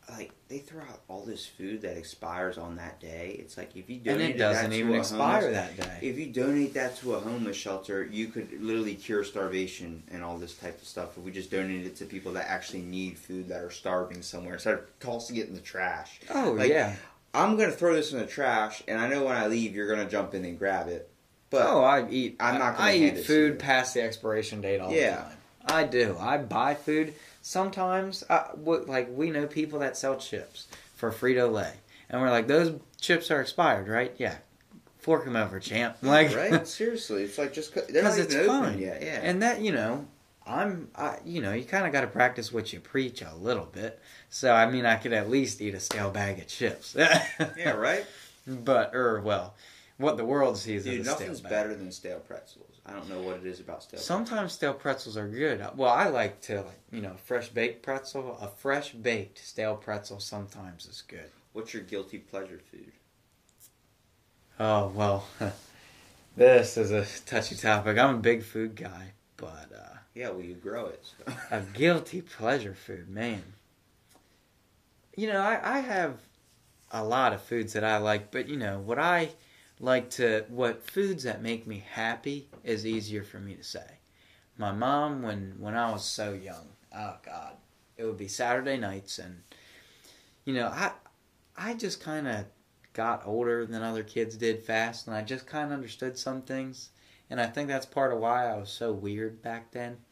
[0.10, 3.36] like, they throw out all this food that expires on that day.
[3.39, 5.78] It's like if you And donate it doesn't that even to a expire homeless, that
[5.78, 6.08] day.
[6.08, 10.38] If you donate that to a homeless shelter, you could literally cure starvation and all
[10.38, 11.18] this type of stuff.
[11.18, 14.56] If we just donate it to people that actually need food that are starving somewhere
[14.56, 16.20] instead of tossing it in the trash.
[16.30, 16.95] Oh Like, yeah.
[17.34, 20.08] I'm gonna throw this in the trash, and I know when I leave, you're gonna
[20.10, 21.10] jump in and grab it.
[21.49, 22.36] But oh, I eat.
[22.39, 25.16] I'm not gonna I eat food past the expiration date all Yeah.
[25.16, 25.38] the time.
[25.68, 26.18] I do.
[26.20, 27.14] I buy food
[27.44, 28.24] sometimes.
[28.28, 31.74] Uh, I, like we know people that sell chips for Frito Lay,
[32.10, 34.16] and we're like, those chips are expired, right?
[34.18, 34.38] Yeah.
[34.98, 35.98] Fork them over, champ.
[36.02, 36.66] Like, right?
[36.68, 38.80] Seriously, it's like just because it's fun.
[38.80, 39.04] yet.
[39.04, 39.20] Yeah.
[39.22, 40.08] And that you know,
[40.48, 43.66] I'm, I, you know, you kind of got to practice what you preach a little
[43.66, 44.00] bit.
[44.30, 46.96] So I mean, I could at least eat a stale bag of chips.
[47.58, 48.06] yeah, right.
[48.48, 49.56] But or well,
[49.98, 52.72] what the world sees Dude, as stale nothing's better than stale pretzels.
[52.86, 53.99] I don't know what it is about stale.
[53.99, 55.65] Sometimes stale pretzels are good.
[55.75, 58.38] Well, I like to like you know fresh baked pretzel.
[58.41, 61.29] A fresh baked stale pretzel sometimes is good.
[61.53, 62.91] What's your guilty pleasure food?
[64.59, 65.27] Oh well,
[66.36, 67.97] this is a touchy topic.
[67.97, 71.05] I'm a big food guy, but uh, Yeah, well, you grow it.
[71.25, 71.34] so.
[71.51, 73.43] a guilty pleasure food, man.
[75.15, 76.17] You know, I, I have
[76.91, 79.29] a lot of foods that I like, but you know what I
[79.80, 83.99] like to what foods that make me happy is easier for me to say.
[84.57, 87.53] My mom, when when I was so young, oh God,
[87.97, 89.41] it would be Saturday nights, and
[90.45, 90.91] you know, I
[91.57, 92.45] I just kind of
[92.93, 96.89] got older than other kids did fast, and I just kind of understood some things,
[97.30, 99.97] and I think that's part of why I was so weird back then.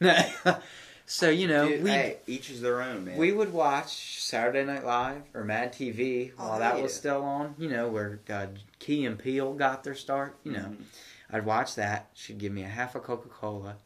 [1.12, 3.18] so you know, Dude, we hey, each is their own, man.
[3.18, 6.82] we would watch Saturday Night Live or Mad TV Oh, while that yeah.
[6.82, 7.54] was still on.
[7.58, 8.46] You know where uh,
[8.78, 10.38] Key and Peele got their start.
[10.42, 10.84] You know, Mhm.
[11.30, 12.08] I'd watch that.
[12.14, 13.76] She'd give me a half a Coca Cola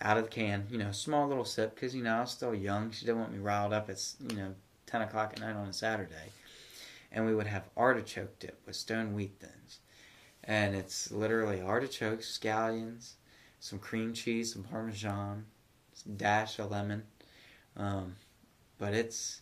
[0.00, 0.66] out of the can.
[0.70, 2.90] You know, small little sip because you know I was still young.
[2.92, 3.90] She didn't want me riled up.
[3.90, 4.54] It's you know
[4.86, 6.32] ten o'clock at night on a Saturday,
[7.12, 9.80] and we would have artichoke dip with stone wheat thins,
[10.44, 13.12] and it's literally artichokes, scallions,
[13.58, 15.44] some cream cheese, some parmesan,
[16.02, 17.04] dash of lemon,
[17.76, 18.16] um,
[18.78, 19.40] but it's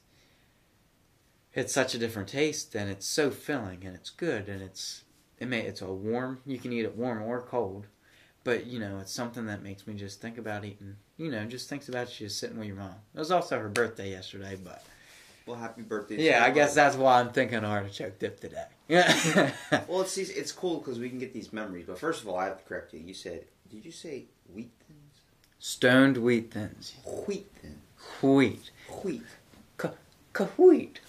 [1.54, 5.04] it's such a different taste and it's so filling and it's good and it's
[5.38, 7.86] it may it's a warm you can eat it warm or cold
[8.44, 11.68] but you know it's something that makes me just think about eating you know just
[11.68, 14.84] thinks about you just sitting with your mom it was also her birthday yesterday but
[15.46, 16.16] Well, happy birthday.
[16.18, 18.66] to Yeah, I guess that's why I'm thinking artichoke dip today.
[18.86, 19.50] Yeah.
[19.88, 21.86] Well, it's it's cool because we can get these memories.
[21.86, 23.00] But first of all, I have to correct you.
[23.00, 24.72] You said, did you say wheat?
[25.58, 26.94] Stoned wheat thins.
[27.26, 27.82] Wheat thins.
[28.22, 28.70] Wheat.
[29.02, 29.22] Wheat.
[30.56, 31.00] Wheat.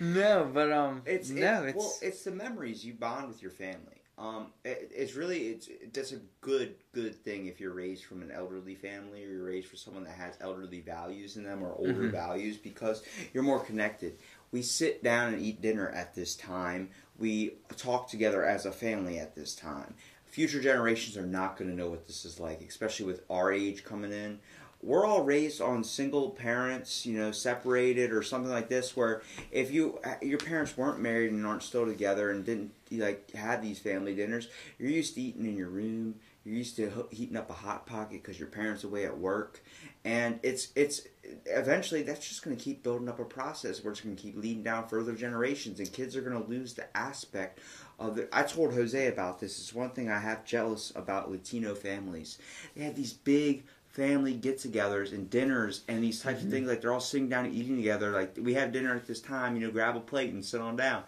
[0.00, 3.50] no, but um, It's no, it- it's, well, it's the memories you bond with your
[3.52, 3.98] family.
[4.18, 8.30] Um, it, it's really it's that's a good good thing if you're raised from an
[8.30, 12.02] elderly family or you're raised for someone that has elderly values in them or older
[12.08, 12.10] Mhm.
[12.12, 14.18] values because you're more connected.
[14.52, 16.90] We sit down and eat dinner at this time.
[17.18, 19.94] We talk together as a family at this time.
[20.32, 23.84] Future generations are not going to know what this is like, especially with our age
[23.84, 24.38] coming in.
[24.82, 29.20] We're all raised on single parents, you know, separated or something like this, where
[29.52, 33.62] if you uh, your parents weren't married and aren't still together and didn't like have
[33.62, 36.14] these family dinners, you're used to eating in your room.
[36.44, 39.62] You're used to heating up a hot pocket because your parents away at work,
[40.04, 41.02] and it's it's
[41.46, 44.36] eventually that's just going to keep building up a process where it's going to keep
[44.36, 47.60] leading down further generations, and kids are going to lose the aspect
[47.98, 48.28] Uh, the.
[48.32, 49.58] I told Jose about this.
[49.58, 52.38] It's one thing I have jealous about Latino families.
[52.76, 56.52] They have these big family get-togethers and dinners and these types of mm-hmm.
[56.52, 59.20] things like they're all sitting down and eating together like we have dinner at this
[59.20, 61.02] time you know grab a plate and sit on down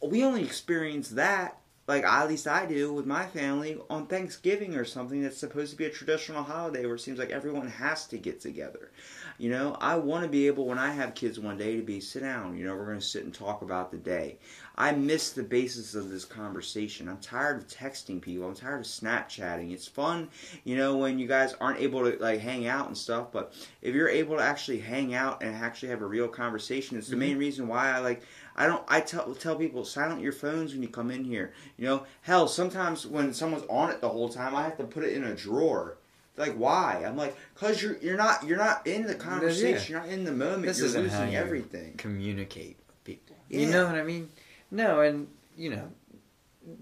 [0.00, 4.84] we only experience that like at least I do with my family on Thanksgiving or
[4.84, 8.18] something that's supposed to be a traditional holiday where it seems like everyone has to
[8.18, 8.90] get together.
[9.38, 12.00] You know, I want to be able when I have kids one day to be
[12.00, 12.58] sit down.
[12.58, 14.36] You know, we're going to sit and talk about the day.
[14.78, 17.08] I miss the basis of this conversation.
[17.08, 18.46] I'm tired of texting people.
[18.46, 19.72] I'm tired of Snapchatting.
[19.72, 20.28] It's fun,
[20.62, 23.32] you know, when you guys aren't able to like hang out and stuff.
[23.32, 23.52] But
[23.82, 27.14] if you're able to actually hang out and actually have a real conversation, it's the
[27.14, 27.20] mm-hmm.
[27.20, 28.22] main reason why I like
[28.54, 28.84] I don't.
[28.88, 31.52] I tell tell people silent your phones when you come in here.
[31.76, 35.04] You know, hell, sometimes when someone's on it the whole time, I have to put
[35.04, 35.96] it in a drawer.
[36.36, 37.04] Like, why?
[37.04, 39.92] I'm like, cause you're you're not you're not in the conversation.
[39.92, 40.66] You're not in the moment.
[40.66, 41.94] This you're isn't losing everything.
[41.96, 43.36] communicate with people.
[43.48, 43.60] Yeah.
[43.60, 44.28] You know what I mean?
[44.70, 45.90] No, and you know,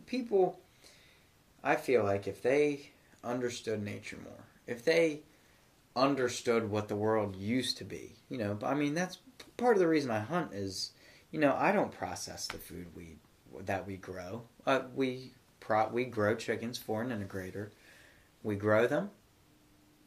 [0.06, 0.60] people.
[1.62, 2.92] I feel like if they
[3.24, 5.22] understood nature more, if they
[5.96, 9.18] understood what the world used to be, you know, I mean, that's
[9.56, 10.92] part of the reason I hunt is,
[11.32, 13.16] you know, I don't process the food we
[13.64, 14.42] that we grow.
[14.66, 17.70] Uh, we pro we grow chickens for an integrator.
[18.42, 19.10] We grow them.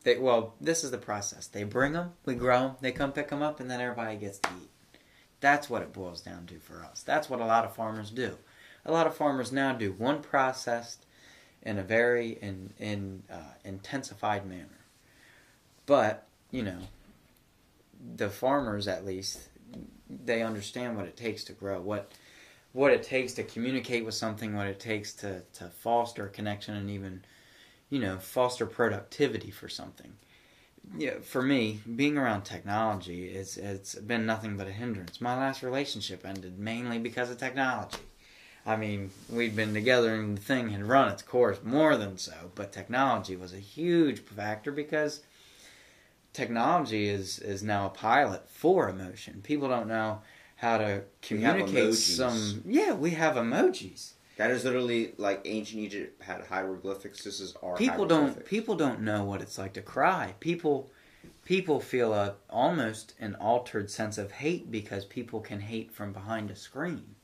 [0.04, 1.48] They well, this is the process.
[1.48, 4.40] They bring them, we grow them, they come pick them up, and then everybody gets
[4.40, 4.70] to eat.
[5.42, 7.02] That's what it boils down to for us.
[7.02, 8.38] That's what a lot of farmers do.
[8.86, 11.06] A lot of farmers now do one processed
[11.62, 14.86] in a very in, in uh, intensified manner.
[15.86, 16.80] But you know,
[18.16, 19.50] the farmers at least
[20.10, 22.12] they understand what it takes to grow, what
[22.72, 26.76] what it takes to communicate with something, what it takes to, to foster a connection,
[26.76, 27.24] and even
[27.90, 30.14] you know foster productivity for something.
[30.98, 35.22] Yeah, for me, being around technology is it's been nothing but a hindrance.
[35.22, 38.00] My last relationship ended mainly because of technology.
[38.66, 42.52] I mean, we'd been together and the thing had run its course more than so,
[42.56, 45.22] but technology was a huge factor because
[46.34, 49.42] technology is is now a pilot for emotion.
[49.44, 50.22] People don't know
[50.58, 54.14] how to communicate some yeah, we have emojis.
[54.40, 57.26] That is literally like ancient Egypt had hieroglyphics.
[57.26, 60.34] This is our people don't people don't know what it's like to cry.
[60.40, 60.90] People
[61.44, 66.50] people feel a almost an altered sense of hate because people can hate from behind
[66.50, 67.16] a screen.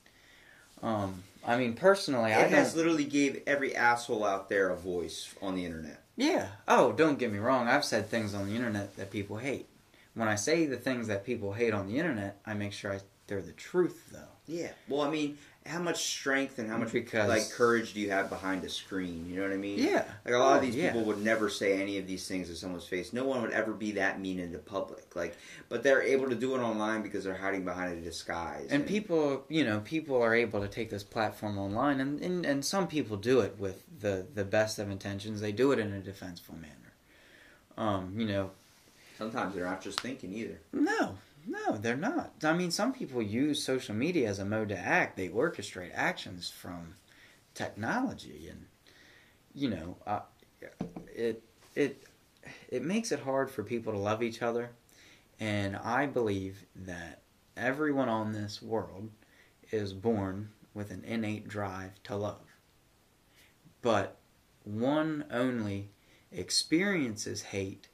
[0.84, 4.76] Um i mean personally i It has don't literally gave every asshole out there a
[4.76, 6.04] voice on the internet.
[6.18, 6.48] yeah.
[6.68, 7.70] Oh don't get me wrong.
[7.70, 9.70] I've said things on the internet that people hate.
[10.16, 13.00] When i say the things that people hate on the internet i make sure I,
[13.28, 14.34] they're the truth though.
[14.48, 14.72] Yeah.
[14.88, 15.38] Well, I mean,
[15.68, 19.26] how much strength and how much Because- like courage do you have behind a screen?
[19.28, 19.80] You know what I mean?
[19.80, 20.92] yeah Like a lot of Oh, these yeah.
[20.92, 23.12] people would never say any of these things to someone's face.
[23.14, 25.16] No one would ever be that mean in the public.
[25.16, 25.36] Like,
[25.68, 28.68] but they're able to do it online because they're hiding behind a disguise.
[28.70, 32.64] and people you know people are able to take this platform online and, and, and
[32.64, 36.00] some people do it with the, the best of intentions they do it in a
[36.00, 36.94] defenseful manner
[37.78, 38.52] um, you know
[39.18, 40.60] sometimes they're not just thinking either.
[40.74, 41.18] no
[41.48, 42.34] no they're not.
[42.44, 45.18] I mean some people use social media as a mode to act.
[45.18, 46.96] They orchestrate actions from
[47.54, 48.66] technology and
[49.54, 50.20] you know uh,
[51.08, 51.42] it
[51.76, 52.04] it
[52.70, 54.72] it makes it hard for people to love each other.
[55.40, 57.22] And i believe that
[57.58, 59.10] everyone on this world
[59.72, 62.56] is born with an innate drive to love.
[63.82, 64.18] But
[64.64, 65.90] one only
[66.32, 67.88] experiences hate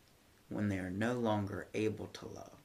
[0.50, 2.61] when they are no longer able to love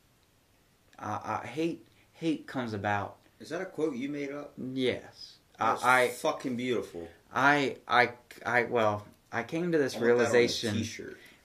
[0.99, 4.53] I, I hate hate comes about Is that a quote you made up?
[4.73, 7.09] yes That's I, I fucking beautiful.
[7.33, 8.11] I I
[8.45, 10.87] I well, I came to this I want that on a realization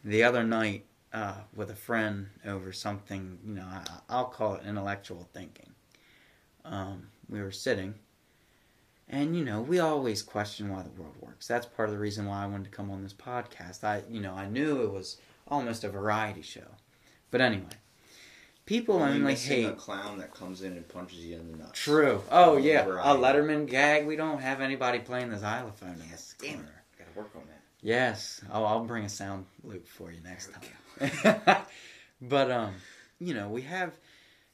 [0.04, 3.40] the other night uh, with a friend over something.
[3.46, 5.72] You know, I, I'll call it intellectual thinking.
[6.64, 7.96] Um, we were sitting,
[9.10, 11.48] and you know, we always question why the world works.
[11.48, 13.84] That's part of the reason why I wanted to come on this podcast.
[13.84, 16.68] I, you know, I knew it was almost a variety show,
[17.32, 17.74] but anyway,
[18.66, 19.70] people You're only missing hate.
[19.70, 21.80] a clown that comes in and punches you in the nuts.
[21.80, 22.24] True.
[22.32, 23.16] Oh yeah, a.
[23.16, 24.06] Letterman gag.
[24.06, 26.54] We don't have anybody playing the xylophone in this damn it.
[26.56, 26.84] corner.
[26.98, 27.62] Gotta work on that.
[27.82, 28.42] Yes.
[28.52, 31.62] Oh, I'll bring a sound loop for you next time.
[32.22, 32.76] but um,
[33.20, 33.98] you know, we have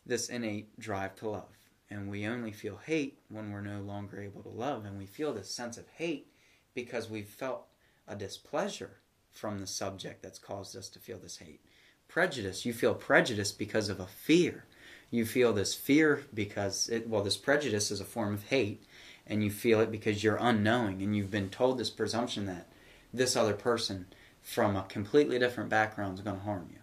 [0.05, 1.57] this innate drive to love,
[1.89, 5.33] and we only feel hate when we're no longer able to love, and we feel
[5.33, 6.27] this sense of hate
[6.73, 7.65] because we've felt
[8.07, 8.97] a displeasure
[9.31, 11.61] from the subject that's caused us to feel this hate.
[12.07, 14.65] Prejudice, you feel prejudice because of a fear.
[15.11, 18.83] You feel this fear because it well, this prejudice is a form of hate,
[19.25, 22.67] and you feel it because you're unknowing and you've been told this presumption that
[23.13, 24.07] this other person
[24.41, 26.79] from a completely different background is going to harm you,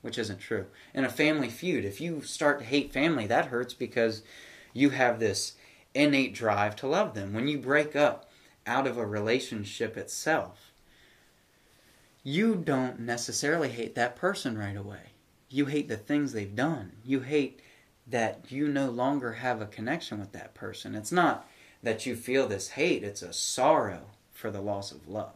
[0.00, 0.66] which isn't true.
[0.94, 4.22] In a family feud, if you start to hate family, that hurts because
[4.72, 5.54] you have this
[5.94, 7.32] innate drive to love them.
[7.32, 8.30] When you break up
[8.66, 10.71] out of a relationship itself,
[12.22, 15.12] you don't necessarily hate that person right away.
[15.48, 16.92] You hate the things they've done.
[17.04, 17.60] You hate
[18.06, 20.94] that you no longer have a connection with that person.
[20.94, 21.48] It's not
[21.82, 25.34] that you feel this hate, it's a sorrow for the loss of love.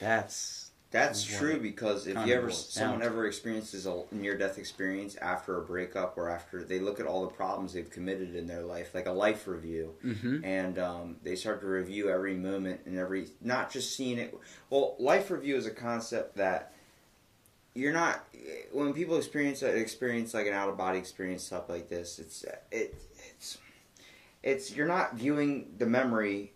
[0.00, 0.61] That's
[0.92, 5.56] That's true because if you ever someone down ever experiences a near death experience after
[5.58, 8.94] a breakup or after they look at all the problems they've committed in their life,
[8.94, 13.28] like a life review, hmm and um, they start to review every moment and every
[13.40, 14.36] not just seeing it.
[14.68, 16.74] Well, life review is a concept that
[17.74, 18.24] you're not
[18.70, 22.18] when people experience experience like an out of body experience stuff like this.
[22.18, 22.94] It's it
[23.26, 23.58] it's
[24.42, 26.52] it's you're not viewing the memory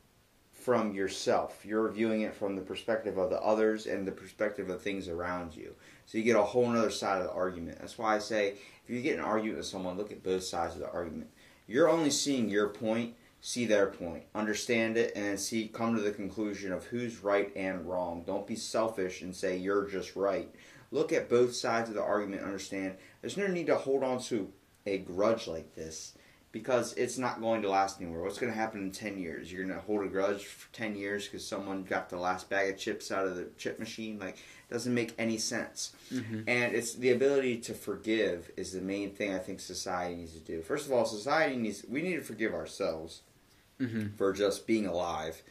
[0.67, 1.65] from yourself.
[1.65, 5.55] You're viewing it from the perspective of the others and the perspective of things around
[5.55, 5.77] you.
[6.07, 7.79] So you get a whole other side of the argument.
[7.79, 10.75] That's why I say if you get an argument with someone, look at both sides
[10.75, 11.31] of the argument.
[11.69, 16.03] You're only seeing your point, see their point, understand it, and then see come to
[16.03, 18.25] the conclusion of who's right and wrong.
[18.27, 20.53] Don't be selfish and say you're just right.
[20.91, 24.53] Look at both sides of the argument, understand there's no need to hold on to
[24.85, 26.15] a grudge like this
[26.57, 28.23] because it's not going to last anywhere.
[28.23, 29.53] What's going to happen in 10 years?
[29.53, 32.73] You're going to hold a grudge for 10 years because someone got the last bag
[32.73, 34.19] of chips out of the chip machine?
[34.19, 34.39] Like,
[34.71, 35.93] doesn't make any sense.
[36.09, 40.33] hmm And it's the ability to forgive is the main thing I think society needs
[40.33, 40.63] to do.
[40.63, 43.21] First of all, society needs, we need to forgive ourselves
[43.79, 45.43] hmm for just being alive.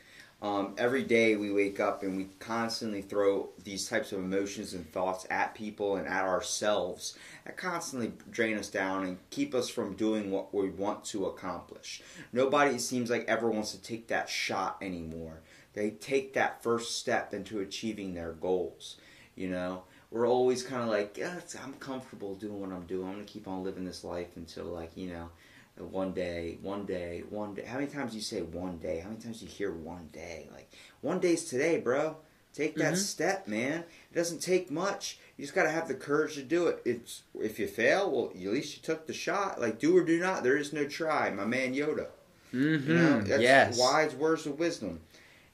[0.45, 4.87] Um, every day we wake up and we constantly throw these types of emotions and
[4.91, 9.95] thoughts at people and at ourselves that constantly drain us down and keep us from
[9.95, 12.03] doing what we want to accomplish.
[12.31, 15.41] Nobody seems like ever wants to take that shot anymore.
[15.73, 18.97] They take that first step into achieving their goals.
[19.35, 23.07] You know, we're always kind of like, yeah, I'm comfortable doing what I'm doing.
[23.07, 25.31] I'm gonna keep on living this life until like you know
[25.77, 27.63] one day, one day, one day.
[27.65, 28.99] How many times do you say one day?
[28.99, 30.47] How many times do you hear one day?
[30.53, 30.71] Like
[31.01, 32.17] one day's today, bro.
[32.53, 32.97] Take that Mhm.
[32.97, 33.83] step, man.
[34.11, 35.19] It doesn't take much.
[35.35, 36.81] You just gotta have the courage to do it.
[36.85, 39.59] It's if you fail, well, at least you took the shot.
[39.59, 40.43] Like do or do not.
[40.43, 41.29] There is no try.
[41.31, 42.07] My man Yoda.
[42.51, 43.77] hmm You know, that's yes.
[43.77, 45.01] wise words of wisdom.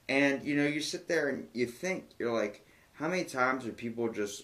[0.08, 2.64] And you know, you sit there and you think you're like,
[2.94, 4.44] how many times are people just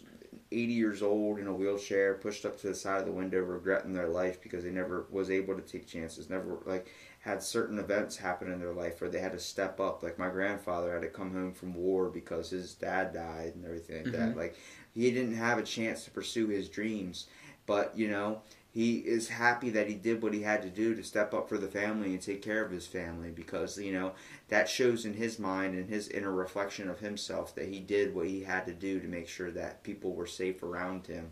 [0.52, 3.94] 80 years old in a wheelchair, pushed up to the side of the window, regretting
[3.94, 6.88] their life because they never was able to take chances, never like
[7.20, 10.04] had certain events happen in their life where they had to step up.
[10.04, 14.04] Like my grandfather had to come home from war because his dad died and everything
[14.04, 14.34] like that.
[14.34, 14.36] Mhm.
[14.36, 14.56] Like
[14.94, 17.28] he didn't have a chance to pursue his dreams,
[17.66, 18.42] but you know
[18.78, 21.58] he is happy that he did what he had to do to step up for
[21.58, 24.12] the family and take care of his family because you know
[24.50, 28.28] that shows in his mind and his inner reflection of himself that he did what
[28.28, 31.32] he had to do to make sure that people were safe around him.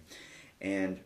[0.60, 1.02] And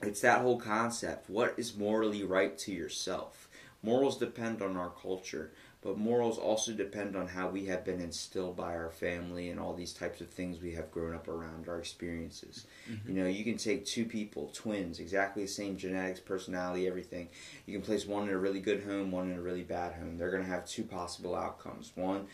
[0.00, 1.28] it's that whole concept.
[1.28, 3.48] What is morally right to yourself?
[3.82, 5.50] Morals depend on our culture
[5.86, 9.72] but morals also depend on how we have been instilled by our family and all
[9.72, 13.08] these types of things we have grown up around our experiences mm-hmm.
[13.08, 17.28] you know, you can take two people, twins, exactly the same genetics, personality, everything.
[17.66, 20.16] You can place one in a really good home, one in a really bad home.
[20.18, 21.92] They're going to have two possible outcomes.
[21.94, 22.26] One,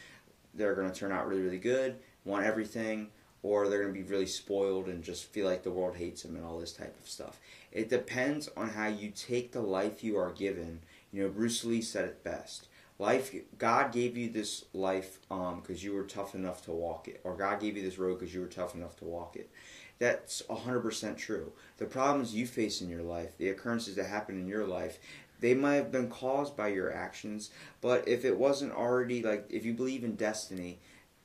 [0.55, 3.09] they're going to turn out really, really good, want everything,
[3.43, 6.37] or they're going to be really spoiled and just feel like the world hates them
[6.37, 7.41] and all this type of stuff.
[7.71, 10.81] It depends on how you take the life you are given.
[11.13, 12.69] You know, Bruce Lee said it best.
[13.03, 17.21] Life, God gave you this life um, because you were tough enough to walk it,
[17.25, 19.51] or God gave you this road because you were tough enough to walk it.
[19.99, 21.51] That's 100% true.
[21.79, 25.01] The problems you face in your life, the occurrences that happen in your life,
[25.41, 27.51] they might have been caused by your actions,
[27.81, 30.79] but if it wasn't already, like, if you believe in destiny,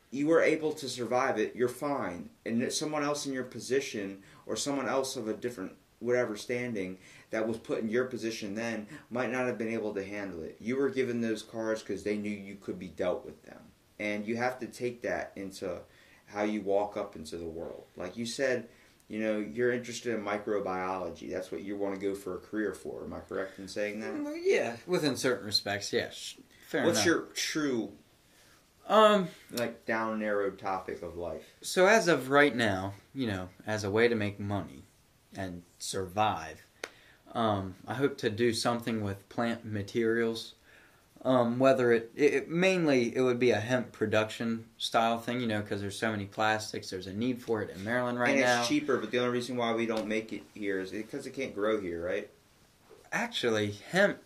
[0.09, 2.31] you were able to survive it, you're fine.
[2.43, 6.97] And someone else in your position or someone else of a different whatever standing
[7.29, 10.57] that was put in your position then might not have been able to handle it.
[10.59, 13.59] You were given those cards because they knew you could be dealt with them.
[13.99, 15.79] And you have to take that into
[16.27, 17.85] how you walk up into the world.
[17.95, 18.69] Like you said,
[19.07, 21.31] you know, you're interested in microbiology.
[21.31, 23.03] That's what you want to go for a career for.
[23.03, 24.13] Am I correct in saying that?
[24.23, 26.35] Well, yeah, within certain respects, yes.
[26.67, 27.15] Fair enough What's enough.
[27.15, 27.91] your true,
[28.87, 29.29] um?
[29.51, 31.43] like, down narrowed topic of life?
[31.61, 34.83] So as of right now, you know, as a way to make money
[35.35, 36.65] and survive,
[37.37, 40.55] um, I hope to do something with plant materials.
[41.23, 45.47] Um, whether it, it it- mainly it would be a hemp production style thing, you
[45.47, 46.89] know, because there's so many plastics.
[46.89, 48.59] There's a need for it in Maryland right and now.
[48.59, 51.31] it's cheaper, but the only reason why we don't make it here is because it
[51.31, 52.29] can't grow here, right?
[53.11, 54.17] Actually, hemp.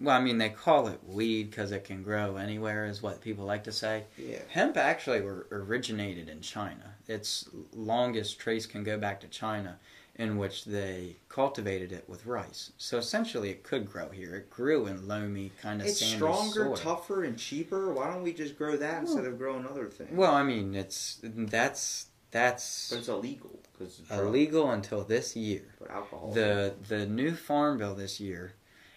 [0.00, 3.44] Well, I mean, they call it weed because it can grow anywhere, is what people
[3.44, 4.04] like to say.
[4.16, 4.38] Yeah.
[4.48, 6.94] Hemp actually were originated in China.
[7.06, 9.78] Its longest trace can go back to China,
[10.20, 12.72] in which they cultivated it with rice.
[12.76, 14.34] So essentially, it could grow here.
[14.34, 16.76] It grew in loamy, kind of It's sandy stronger, soil.
[16.76, 17.90] tougher, and cheaper.
[17.94, 20.10] Why don't we just grow that instead of growing other things?
[20.12, 25.74] Well, I mean, it's that's that's but it's illegal because drug, illegal until this year.
[25.80, 26.32] But alcohol.
[26.32, 28.52] The the new farm bill this year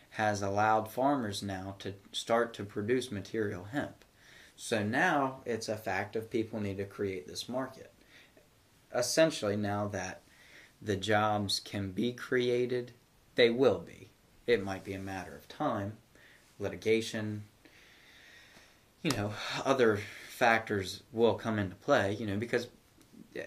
[0.09, 4.03] has allowed farmers now to start to produce material hemp.
[4.57, 7.93] So now it's a fact of people need to create this market.
[8.93, 10.23] Essentially, now that
[10.83, 12.91] the jobs can be created,
[13.35, 14.09] they will be.
[14.45, 15.97] It might be a matter of time,
[16.59, 17.43] litigation,
[19.01, 19.33] you know,
[19.65, 22.67] other factors will come into play, you know, because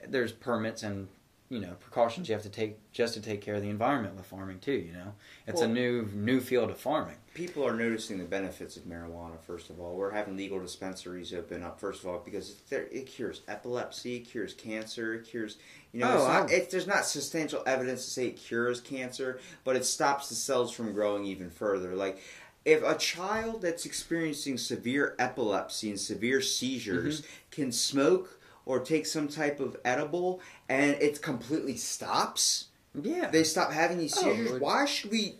[0.06, 1.08] there's permits and
[1.48, 4.26] you know precautions you have to take just to take care of the environment with
[4.26, 4.72] farming too.
[4.72, 5.12] You know,
[5.46, 7.16] it's a new new field of farming.
[7.34, 9.38] People are noticing the benefits of marijuana.
[9.46, 11.78] First of all, we're having legal dispensaries open up.
[11.78, 15.58] First of all, because it, it cures epilepsy, it cures cancer, it cures.
[15.92, 19.38] You know, Oh, it's not, it, there's not substantial evidence to say it cures cancer,
[19.64, 21.94] but it stops the cells from growing even further.
[21.94, 22.20] Like.
[22.64, 27.30] If a child that's experiencing severe epilepsy and severe seizures Mm-hmm.
[27.52, 32.66] can smoke or take some type of edible and it completely stops,
[33.00, 34.52] Yeah, they stop having these Oh, seizures.
[34.56, 35.36] it- Why should we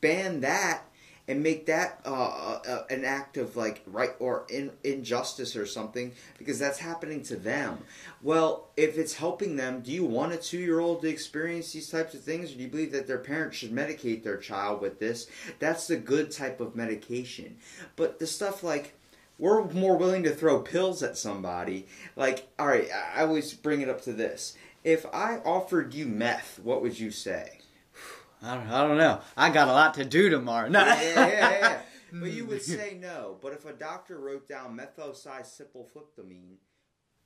[0.00, 0.82] ban that
[1.28, 6.12] and make that uh, uh, an act of like right or in, injustice or something?
[6.38, 7.78] Because that's happening to them.
[8.22, 12.20] Well, if it's helping them, do you want a two-year-old to experience these types of
[12.22, 15.26] things, or do you believe that their parents should medicate their child with this?
[15.58, 17.56] That's the good type of medication.
[17.96, 18.94] But the stuff like
[19.38, 21.86] we're more willing to throw pills at somebody.
[22.14, 24.56] Like, all right, I always bring it up to this.
[24.84, 27.60] If I offered you meth, what would you say?
[28.42, 29.20] I don't, I don't know.
[29.36, 30.68] I got a lot to do tomorrow.
[30.68, 30.84] No.
[30.84, 31.78] yeah, yeah, yeah, yeah.
[32.12, 33.36] But you would say no.
[33.42, 36.56] But if a doctor wrote down methylcyclophyptamine,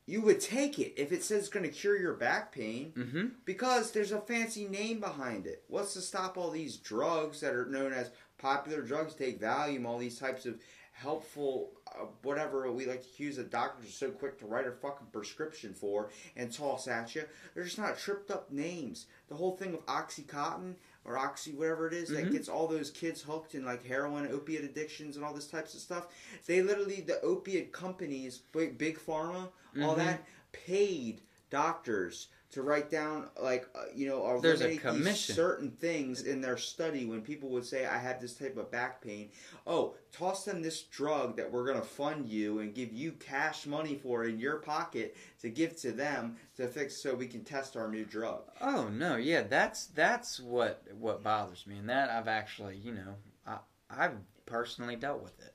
[0.06, 3.26] you would take it if it says it's going to cure your back pain mm-hmm.
[3.44, 5.62] because there's a fancy name behind it.
[5.68, 9.14] What's to stop all these drugs that are known as popular drugs?
[9.14, 10.58] Take Valium, all these types of
[11.00, 14.70] helpful, uh, whatever we like to use the doctors are so quick to write a
[14.72, 17.22] fucking prescription for and toss at you.
[17.54, 19.06] They're just not tripped up names.
[19.28, 20.74] The whole thing of OxyContin
[21.04, 22.32] or Oxy, whatever it is, that Mhm.
[22.32, 25.80] gets all those kids hooked in like heroin, opiate addictions, and all this types of
[25.80, 26.08] stuff.
[26.46, 29.50] They literally, the opiate companies, big, big pharma,
[29.82, 29.96] all Mhm.
[29.96, 34.92] that, paid doctors to write down like uh, you know or There's a eliminate these
[35.02, 35.34] commission.
[35.34, 39.00] certain things in their study when people would say I have this type of back
[39.02, 39.30] pain.
[39.66, 43.94] Oh, toss them this drug that we're gonna fund you and give you cash money
[44.02, 47.88] for in your pocket to give to them to fix so we can test our
[47.88, 48.42] new drug.
[48.60, 53.14] Oh no, yeah, that's that's what what bothers me, and that I've actually, you know,
[53.46, 55.54] I I've personally dealt with it.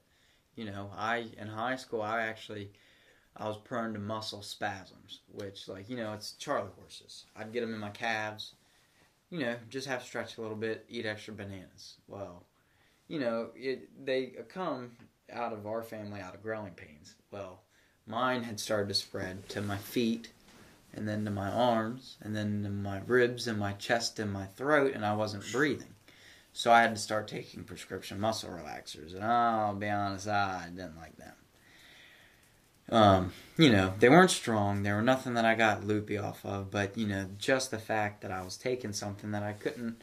[0.55, 2.71] You know, I in high school I actually
[3.37, 7.25] I was prone to muscle spasms, which like you know it's Charlie horses.
[7.35, 8.53] I'd get them in my calves.
[9.29, 11.95] You know, just have to stretch a little bit, eat extra bananas.
[12.07, 12.43] Well,
[13.07, 14.91] you know, it they come
[15.31, 17.15] out of our family out of growing pains.
[17.31, 17.61] Well,
[18.07, 20.29] mine had started to spread to my feet
[20.93, 24.45] and then to my arms, and then to my ribs and my chest and my
[24.45, 25.93] throat, and I wasn't breathing.
[26.53, 30.95] So I had to start taking prescription muscle relaxers, and I'll be honest, I didn't
[30.95, 31.33] like them.
[32.89, 34.83] Um, you know, they weren't strong.
[34.83, 38.21] They were nothing that I got loopy off of, but you know, just the fact
[38.21, 40.01] that I was taking something that I couldn't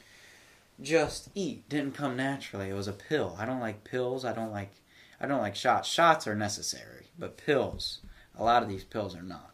[0.81, 2.71] just eat didn't come naturally.
[2.71, 3.37] It was a pill.
[3.39, 4.25] I don't like pills.
[4.25, 4.73] I don't like
[5.21, 5.89] I don't like shots.
[5.89, 8.01] Shots are necessary, but pills,
[8.37, 9.53] a lot of these pills are not.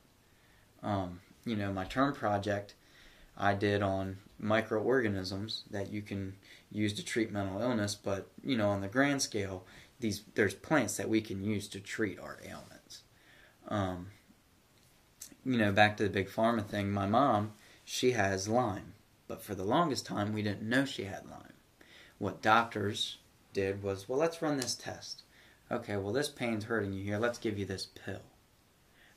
[0.83, 2.75] Um, you know, my term project
[3.37, 6.37] I did on microorganisms that you can
[6.71, 9.65] use to treat mental illness, but you know, on the grand scale,
[10.01, 12.78] these there's plants that we can use to treat our ailments.
[13.69, 14.09] Um,
[15.45, 16.91] you know, back to the big pharma thing.
[16.91, 17.53] My mom,
[17.85, 18.95] she has Lyme,
[19.27, 21.55] but for the longest time we didn't know she had Lyme.
[22.19, 23.19] What doctors
[23.53, 25.23] did was, well, let's run this test.
[25.71, 27.19] Okay, well, this pain's hurting you here.
[27.19, 28.23] Let's give you this pill.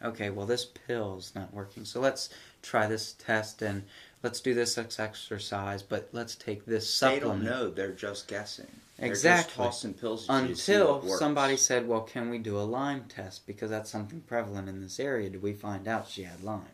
[0.03, 1.85] Okay, well, this pill's not working.
[1.85, 2.29] So let's
[2.61, 3.83] try this test and
[4.23, 7.43] let's do this exercise, but let's take this supplement.
[7.43, 7.69] They don't know.
[7.69, 8.67] They're just guessing.
[9.01, 9.65] Exactly.
[9.65, 13.05] tossing pills at you to see Until somebody said, well, can we do a Lyme
[13.09, 13.47] test?
[13.47, 15.29] Because that's something prevalent in this area.
[15.29, 16.65] Did we find out she had Lyme?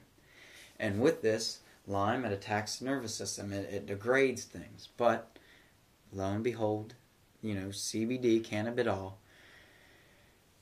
[0.80, 3.52] And with this, Lyme, it attacks the nervous system.
[3.52, 4.90] It, it degrades things.
[4.98, 5.38] But
[6.12, 6.96] lo and behold,
[7.42, 9.14] you know, CBD, cannabidiol,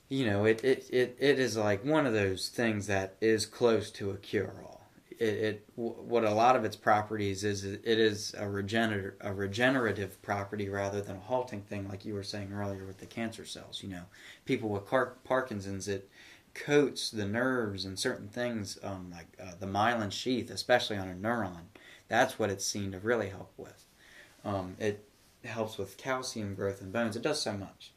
[0.07, 3.89] you know, it, it, it, it is like one of those things that is close
[3.91, 4.74] to a cure-all.
[5.19, 10.21] It, it what a lot of its properties is it is a regenerative a regenerative
[10.21, 13.81] property rather than a halting thing like you were saying earlier with the cancer cells
[13.83, 14.03] you know.
[14.45, 16.09] People with Car- parkinson's it
[16.53, 21.13] coats the nerves and certain things um, like uh, the myelin sheath especially on a
[21.13, 21.65] neuron.
[22.07, 23.85] That's what it's seen to really help with.
[24.43, 25.07] Um, it
[25.43, 27.15] helps with calcium growth in bones.
[27.15, 27.93] It does so much.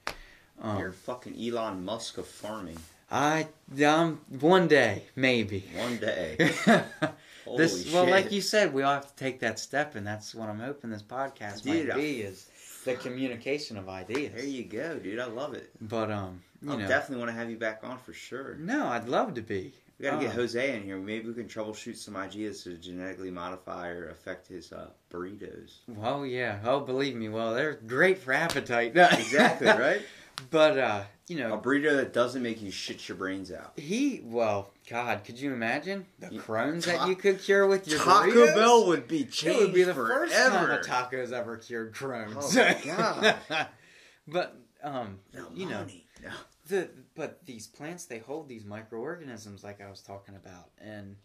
[0.61, 2.79] Um, You're fucking Elon Musk of farming.
[3.11, 3.49] I
[3.85, 6.37] um one day maybe One day.
[7.45, 8.13] Holy this well shit.
[8.13, 10.91] like you said we all have to take that step and that's what i'm hoping
[10.91, 12.51] this podcast Dude, might I- be is
[12.85, 15.19] the communication of ideas There you go, dude.
[15.19, 15.71] I love it.
[15.81, 18.57] but um you I know definitely want to have you back on for sure.
[18.57, 20.99] no i'd love to be We gotta get Um, Jose in here.
[20.99, 25.77] Maybe we can troubleshoot some ideas to genetically modify or affect his uh, burritos.
[25.89, 30.03] well yeah oh believe me well they're great for appetite Exactly, right?
[30.51, 33.72] but uh you know, A burrito that doesn't make you shit your brains out.
[33.79, 37.87] he well god could you imagine the You- crohn's Ta- that you could cure with
[37.87, 38.55] your Taco burritos?
[38.55, 40.26] Bell would be changed It would be the forever.
[40.26, 42.57] first time a taco's ever cured Crohn's.
[42.57, 43.37] Oh God.
[44.26, 45.85] but um, No you know.
[46.22, 46.31] No.
[46.66, 51.16] the but these plants they hold these microorganisms like I was talking about, and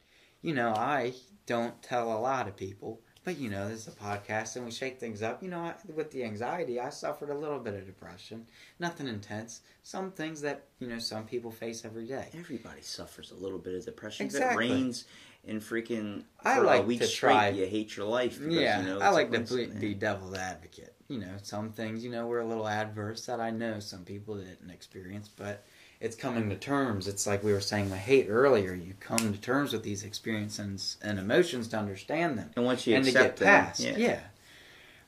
[0.41, 1.13] you know I
[1.45, 4.71] don't tell a lot of people, but you know this is a podcast and we
[4.71, 5.41] shake things up.
[5.41, 8.45] You know I, with the anxiety, I suffered a little bit of depression,
[8.79, 9.61] nothing intense.
[9.83, 12.29] Some things that you know some people face every day.
[12.37, 14.27] Everybody suffers a little bit of depression.
[14.27, 15.05] If it rains
[15.45, 18.39] and freaking I like to straight, try- you hate your life.
[18.39, 20.93] Because, yeah, you know, I like to be, be devil's advocate.
[21.09, 24.35] You know, some things, you know, we're a little adverse that I know some people
[24.35, 25.65] didn't experience, but
[26.03, 27.07] it's coming to terms.
[27.07, 28.73] It's like we were saying with hate earlier.
[28.73, 32.95] You come to terms with these experiences and emotions to understand them And once you
[32.95, 33.79] and to get them, past.
[33.79, 33.95] yeah.
[33.97, 34.19] yeah.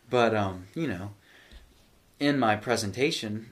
[0.10, 1.12] But um, you know,
[2.20, 3.52] in my presentation,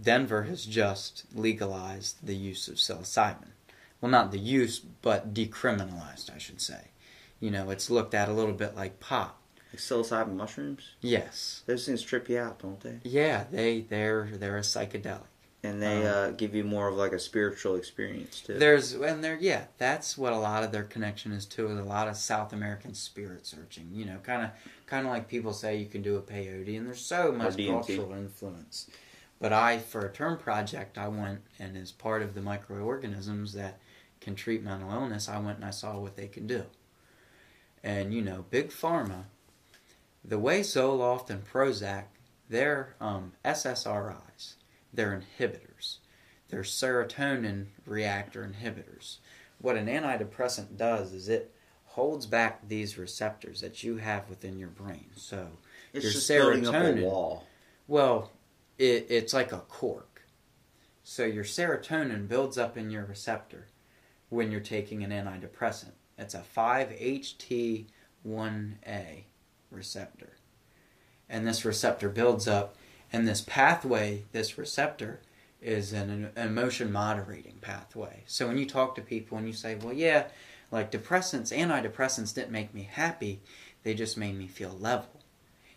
[0.00, 3.48] Denver has just legalized the use of psilocybin.
[4.00, 6.88] Well, not the use, but decriminalized, I should say.
[7.40, 9.36] You know, it's looked at a little bit like pot.
[9.72, 11.62] Like psilocybin mushrooms, Yes.
[11.66, 13.00] those things trip you out, don't they?
[13.02, 15.22] Yeah, they they're they're a psychedelic.
[15.64, 18.58] And they Um, uh, give you more of like a spiritual experience too.
[18.58, 21.66] There's and there yeah, that's what a lot of their connection is to.
[21.68, 23.88] is A lot of South American spirit searching.
[23.92, 24.50] You know, kind of
[24.86, 28.12] kind of like people say you can do a peyote, and there's so much cultural
[28.12, 28.90] influence.
[29.40, 33.78] But I, for a term project, I went and as part of the microorganisms that
[34.20, 36.64] can treat mental illness, I went and I saw what they can do.
[37.82, 39.24] And you know, big pharma,
[40.24, 42.04] the way Zoloft and Prozac,
[42.48, 44.54] they're um, SSRIs,
[44.94, 45.98] they're inhibitors.
[46.48, 49.18] They're serotonin reactor inhibitors.
[49.60, 54.68] What an antidepressant does is it holds back these receptors that you have within your
[54.68, 55.06] brain.
[55.16, 55.48] So,
[55.92, 57.46] it's your just building up a serotonin- wall.
[57.86, 58.30] well,
[58.78, 60.22] it, it's like a cork.
[61.04, 63.68] So your serotonin builds up in your receptor
[64.30, 65.92] when you're taking an antidepressant.
[66.16, 67.86] It's a 5-HT1A
[69.70, 70.32] receptor.
[71.28, 72.76] And this receptor builds up,
[73.14, 75.20] and this pathway, this receptor,
[75.62, 78.24] is an, emotion moderating pathway.
[78.26, 80.24] So when you talk to people and you say, well, yeah,
[80.72, 83.38] like depressants, antidepressants didn't make me happy,
[83.84, 85.20] they just made me feel level.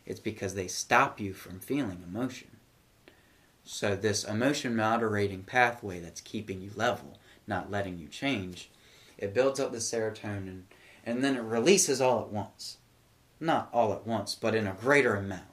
[0.04, 2.48] It's because they stop you from feeling emotion.
[3.64, 8.72] So this emotion moderating pathway that's keeping you level, not letting you change,
[9.16, 10.64] it builds up the serotonin
[11.06, 12.78] and then it releases all at once.
[13.40, 15.44] Not all at once, but in a greater amount.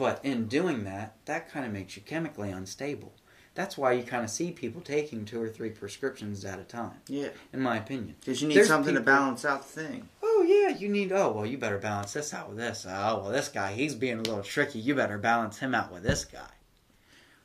[0.00, 3.12] But in doing that, that kind of makes you chemically unstable.
[3.54, 7.02] That's why you kind of see people taking two or three prescriptions at a time,
[7.06, 8.14] Yeah, in my opinion.
[8.18, 10.08] because you need There's something to balance out the thing.
[10.22, 11.12] Oh yeah, you need.
[11.12, 12.86] Oh well, you better balance this out with this.
[12.88, 14.78] Oh well, this guy he's being a little tricky.
[14.78, 16.48] You better balance him out with this guy.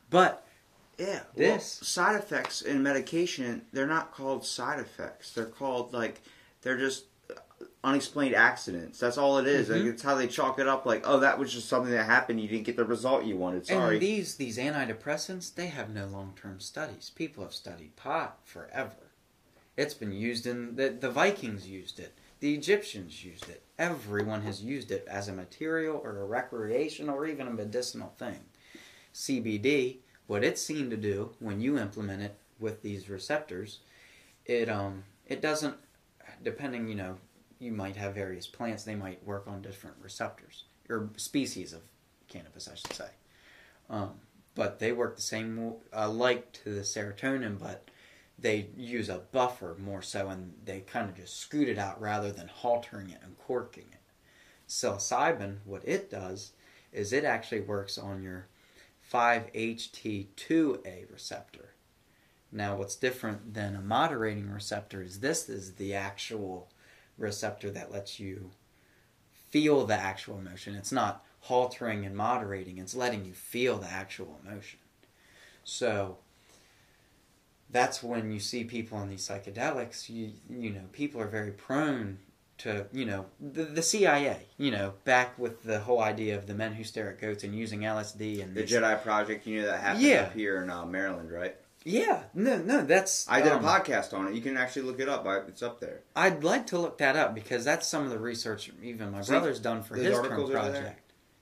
[0.09, 0.47] But
[0.97, 5.34] Yeah, This- well, side effects in medication, they're not called side effects.
[5.34, 6.21] They're called like
[6.61, 7.03] they're just
[7.84, 8.99] unexplained accidents.
[8.99, 9.69] That's all it is.
[9.69, 9.94] Like, Mhm.
[9.94, 10.86] it's how they chalk it up.
[10.86, 12.41] Like, oh, that was just something that happened.
[12.41, 13.68] You didn't get the result you wanted.
[13.68, 13.95] Sorry.
[13.95, 17.11] And these these antidepressants, they have no long term studies.
[17.14, 19.11] People have studied pot forever.
[19.77, 22.14] It's been used in the the Vikings used it.
[22.40, 23.61] The Egyptians used it.
[23.77, 28.45] Everyone has used it as a material or a recreation or even a medicinal thing.
[29.14, 33.80] CBD, what it's seen to do when you implement it with these receptors,
[34.45, 35.77] it um it doesn't
[36.44, 37.18] depending, you know,
[37.60, 41.82] you might have various plants, they might work on different receptors or species of
[42.27, 43.10] cannabis, I should say.
[43.90, 44.11] Um,
[44.56, 47.90] but they work the same, uh, like to the serotonin, but
[48.38, 52.32] they use a buffer more so, and they kind of just scoot it out rather
[52.32, 53.99] than haltering it and corking it.
[54.68, 56.52] Psilocybin, what it does
[56.91, 58.48] is it actually works on your
[59.11, 61.69] 5-HT2A receptor.
[62.52, 66.69] Now, what's different than a moderating receptor is this is the actual
[67.17, 68.51] receptor that lets you
[69.49, 70.75] feel the actual emotion.
[70.75, 74.79] It's not haltering and moderating, it's letting you feel the actual emotion.
[75.63, 76.17] So
[77.69, 82.19] that's when you see people on these psychedelics, you you know, people are very prone
[82.57, 86.53] to, you know, the, the CIA, you know, back with the whole idea of the
[86.53, 89.67] men who stare at goats and using LSD and the these- Jedi Project, you know,
[89.67, 90.21] that happened Yeah.
[90.21, 91.55] up here in uh, Maryland, right?
[91.87, 94.33] Yeah, no, no, that's I did um, a podcast on it.
[94.33, 95.25] You can actually look it up.
[95.27, 96.01] I, it's up there.
[96.15, 99.31] I'd like to look that up because that's some of the research even my See,
[99.31, 100.81] brother's done for his articles current over there?
[100.81, 101.01] project.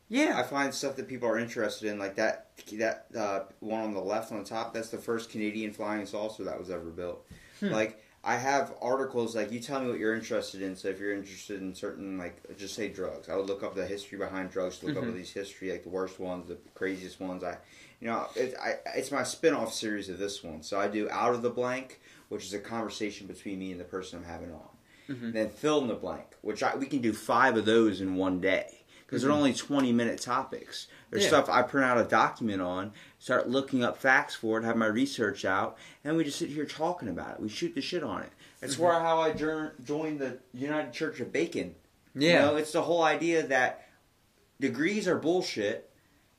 [0.09, 3.93] Yeah, I find stuff that people are interested in, like that that uh, one on
[3.93, 4.73] the left on the top.
[4.73, 7.25] That's the first Canadian flying saucer that was ever built.
[7.61, 7.69] Hmm.
[7.69, 10.75] Like I have articles like you tell me what you're interested in.
[10.75, 13.85] So if you're interested in certain like just say drugs, I would look up the
[13.87, 15.07] history behind drugs, look Mhm.
[15.09, 17.43] up these history like the worst ones, the craziest ones.
[17.45, 17.57] I
[18.03, 20.61] you know it, I it's my spin off series of this one.
[20.61, 23.85] So I do out of the blank, which is a conversation between me and the
[23.85, 24.67] person I'm having on.
[25.09, 25.31] Mhm.
[25.34, 28.41] Then fill in the blank, which I, we can do five of those in one
[28.41, 29.25] day because Mhm.
[29.25, 30.88] they're only 20 minute topics.
[31.11, 31.30] There's Yeah.
[31.30, 34.88] stuff I print out a document on, start looking up facts for it, have my
[34.88, 37.39] research out, and we just sit here talking about it.
[37.39, 38.31] We shoot the shit on it.
[38.59, 38.84] That's Mm-hmm.
[38.84, 41.75] where how I joined the United Church of Bacon.
[42.15, 42.30] yeah.
[42.34, 43.88] You know, it's the whole idea that
[44.59, 45.89] degrees are bullshit.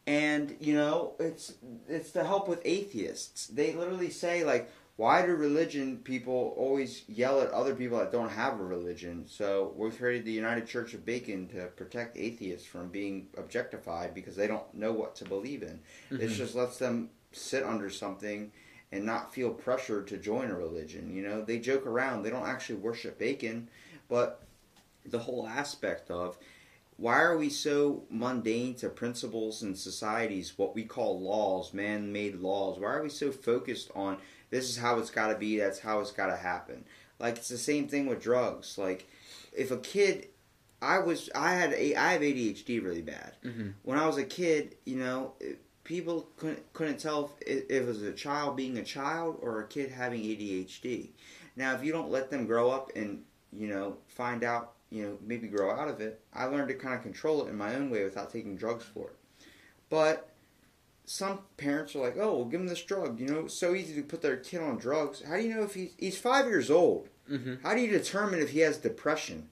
[0.06, 1.54] And you know, it's
[1.88, 3.46] it's to help with atheists.
[3.46, 8.30] They literally say like, why do religion people always yell at other people that don't
[8.30, 9.24] have a religion?
[9.26, 14.36] So we created the United Church of Bacon to protect atheists from being objectified because
[14.36, 15.80] they don't know what to believe in.
[16.10, 16.34] It Mhm.
[16.36, 18.52] just lets them sit under something
[18.92, 21.12] and not feel pressure to join a religion.
[21.12, 22.22] You know, they joke around.
[22.22, 23.68] They don't actually worship bacon,
[24.08, 24.42] but
[25.04, 26.38] the whole aspect of
[26.96, 32.36] why are we so mundane to principles and societies, what we call laws, man made
[32.36, 32.78] laws?
[32.78, 34.18] Why are we so focused on
[34.50, 36.84] this is how it's got to be, that's how it's got to happen?
[37.18, 38.78] Like, it's the same thing with drugs.
[38.78, 39.08] Like,
[39.52, 40.28] if a kid,
[40.80, 43.32] I was, I had, a, I have ADHD really bad.
[43.44, 43.74] Mhm.
[43.82, 45.34] When I was a kid, you know,
[45.82, 49.66] people couldn't, couldn't tell if, if it was a child being a child or a
[49.66, 51.10] kid having ADHD.
[51.56, 55.18] Now, if you don't let them grow up and, you know, find out you know,
[55.26, 56.20] maybe grow out of it.
[56.32, 59.08] I learned to kind of control it in my own way without taking drugs for
[59.08, 59.16] it.
[59.90, 60.30] But
[61.04, 63.94] some parents are like, "Oh, well, give him this drug." You know, it's so easy
[63.96, 65.22] to put their kid on drugs.
[65.22, 67.08] How do you know if he's he's five years old?
[67.30, 67.60] Mhm.
[67.62, 69.48] How do you determine if he has depression?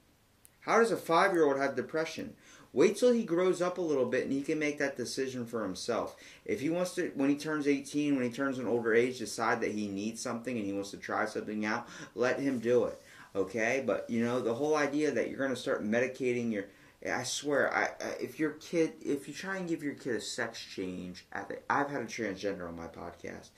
[0.60, 2.34] How does a five year old have depression?
[2.74, 5.62] Wait till he grows up a little bit and he can make that decision for
[5.62, 6.16] himself.
[6.46, 9.60] If he wants to, when he turns 18, when he turns an older age, decide
[9.60, 12.98] that he needs something and he wants to try something out, let him do it
[13.34, 13.82] okay?
[13.86, 16.66] But you know the whole idea that you're going to start medicating your
[17.10, 20.20] i swear I, I if your kid if you try and give your kid a
[20.20, 23.48] sex change at the, i've had a transgender on my podcast.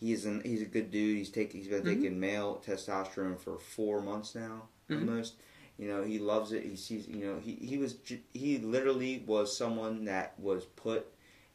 [0.00, 1.16] He's an he's a good dude.
[1.18, 1.94] He's taking he's been Mhm.
[1.94, 5.00] taking male testosterone for four months now Mhm.
[5.08, 5.34] almost.
[5.78, 6.64] You know he loves it.
[6.64, 7.96] He sees you know he, he was
[8.32, 11.06] he literally was someone that was put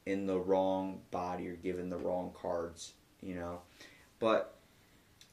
[0.06, 3.62] in the wrong body or given the wrong cards you know?
[4.20, 4.56] But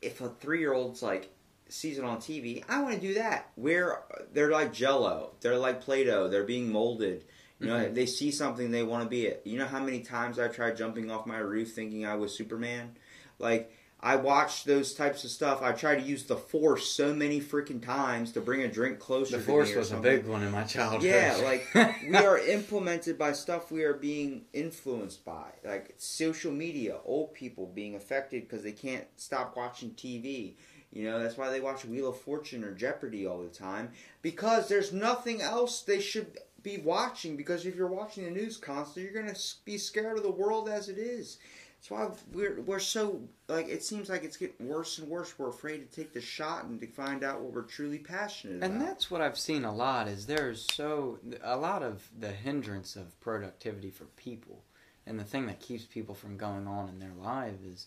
[0.03, 1.31] if a three year old's like
[1.69, 3.51] sees it on TV, I want to do that.
[3.57, 7.25] Where they're like Jello, they're like Play-Doh, they're being molded.
[7.61, 7.95] You know, Mhm.
[7.95, 9.43] they see something they want to be it.
[9.45, 12.97] You know how many times I tried jumping off my roof thinking I was Superman?
[13.41, 15.61] Like I watched those types of stuff.
[15.61, 19.33] I tried to use the Force so many freaking times to bring a drink closer.
[19.39, 21.03] The to force was a big one in my childhood.
[21.03, 21.67] Yeah, like
[22.09, 27.67] we are implemented by stuff we are being influenced by, like social media, old people
[27.67, 30.55] being affected because they can't stop watching TV.
[30.93, 33.91] You know, that's why they watch Wheel of Fortune or Jeopardy all the time
[34.23, 37.37] because there's nothing else they should be watching.
[37.37, 40.69] Because if you're watching the news constantly, you're going to be scared of the world
[40.69, 41.39] as it is.
[41.79, 45.39] That's why we're we're so like it seems like it's getting worse and worse.
[45.39, 48.71] We're afraid to take the shot and to find out what we're truly passionate about.
[48.71, 52.97] And that's what I've seen a lot is there's so a lot of the hindrance
[52.97, 54.65] of productivity for people,
[55.07, 57.87] and the thing that keeps people from going on in their life is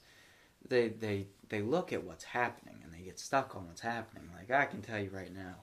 [0.65, 4.23] they they they look at what's happening and they get stuck on what's happening.
[4.33, 5.57] Like I can tell you right now,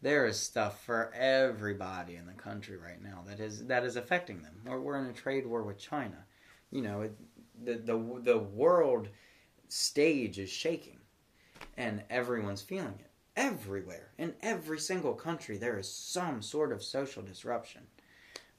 [0.00, 4.40] there is stuff for everybody in the country right now that is that is affecting
[4.40, 4.54] them.
[4.64, 6.24] We're, we're in a trade war with China.
[6.70, 7.16] You know, it,
[7.64, 9.08] the the the world
[9.68, 11.00] stage is shaking,
[11.76, 15.56] and everyone's feeling it everywhere in every single country.
[15.56, 17.82] There is some sort of social disruption,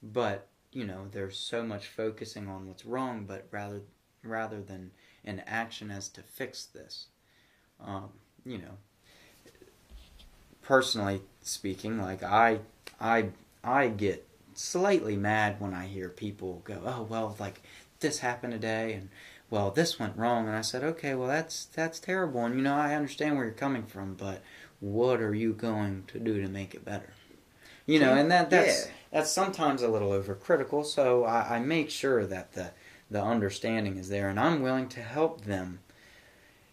[0.02, 3.80] but you know, there's so much focusing on what's wrong, but rather
[4.22, 4.90] rather than
[5.24, 7.06] in action as to fix this.
[7.84, 8.10] Um,
[8.44, 8.78] you know,
[10.62, 12.60] personally speaking, like I,
[13.00, 13.30] I,
[13.62, 17.62] I get slightly mad when I hear people go, "Oh, well, like
[18.00, 19.08] this happened today," and
[19.50, 22.74] well, this went wrong, and I said, "Okay, well, that's that's terrible," and you know,
[22.74, 24.42] I understand where you're coming from, but
[24.80, 27.10] what are you going to do to make it better?
[27.86, 28.92] You know, and that that's Yeah.
[29.12, 32.70] that's sometimes a little overcritical, so I, I make sure that the
[33.10, 35.80] the understanding is there, and I'm willing to help them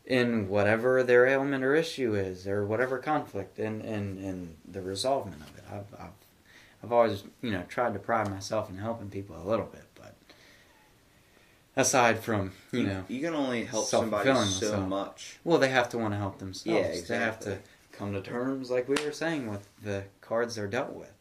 [0.05, 5.41] in whatever their ailment or issue is, or whatever conflict, and in, in, the resolvement
[5.41, 5.63] of it.
[5.71, 6.11] I've, I've
[6.83, 10.15] I've always you know tried to pride myself in helping people a little bit, but
[11.75, 14.87] aside from you know, you can only help somebody so myself.
[14.87, 15.39] much.
[15.43, 16.79] well, they have to want to help themselves.
[16.79, 17.15] Yeah, exactly.
[17.15, 17.57] They have to
[17.91, 21.13] come to terms, like we were saying, with the cards they're dealt with.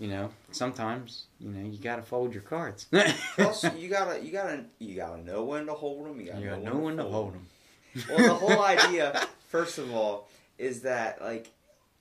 [0.00, 2.86] You know, sometimes you know you got to fold your cards.
[3.34, 6.18] Plus, you gotta you gotta you gotta know when to hold them.
[6.18, 7.46] You gotta, you got know no one to hold them.
[8.08, 11.50] well, the whole idea, first of all, is that like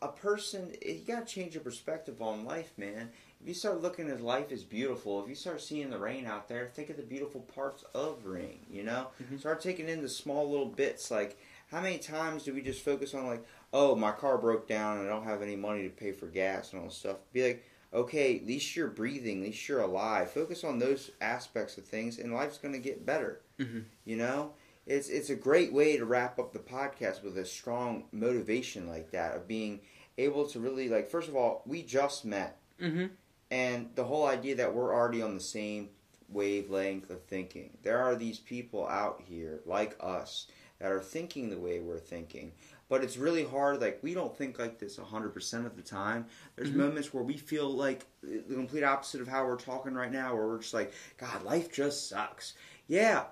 [0.01, 3.09] a person, you gotta change your perspective on life, man.
[3.41, 6.47] If you start looking at life as beautiful, if you start seeing the rain out
[6.47, 8.59] there, think of the beautiful parts of rain.
[8.71, 9.39] You know, Mhm.
[9.41, 11.11] start taking in the small little bits.
[11.11, 11.37] Like,
[11.69, 13.43] how many times do we just focus on like,
[13.73, 16.71] oh, my car broke down and I don't have any money to pay for gas
[16.71, 17.17] and all this stuff?
[17.33, 17.65] Be like.
[17.93, 19.39] Okay, at least you're breathing.
[19.39, 20.29] At least you're alive.
[20.31, 23.41] Focus on those aspects of things, and life's going to get better.
[23.59, 23.85] Mhm.
[24.05, 24.53] You know,
[24.85, 29.11] it's it's a great way to wrap up the podcast with a strong motivation like
[29.11, 29.81] that of being
[30.17, 33.07] able to really like first of all we just met Mm-hmm.
[33.51, 35.89] and the whole idea that we're already on the same
[36.29, 40.47] wavelength of thinking there are these people out here like us
[40.79, 42.51] that are thinking the way we're thinking
[42.89, 46.25] but it's really hard like we don't think like this 100% of the time
[46.55, 46.75] there's Mhm.
[46.75, 50.47] moments where we feel like the complete opposite of how we're talking right now where
[50.47, 52.53] we're just like god life just sucks
[52.87, 53.25] yeah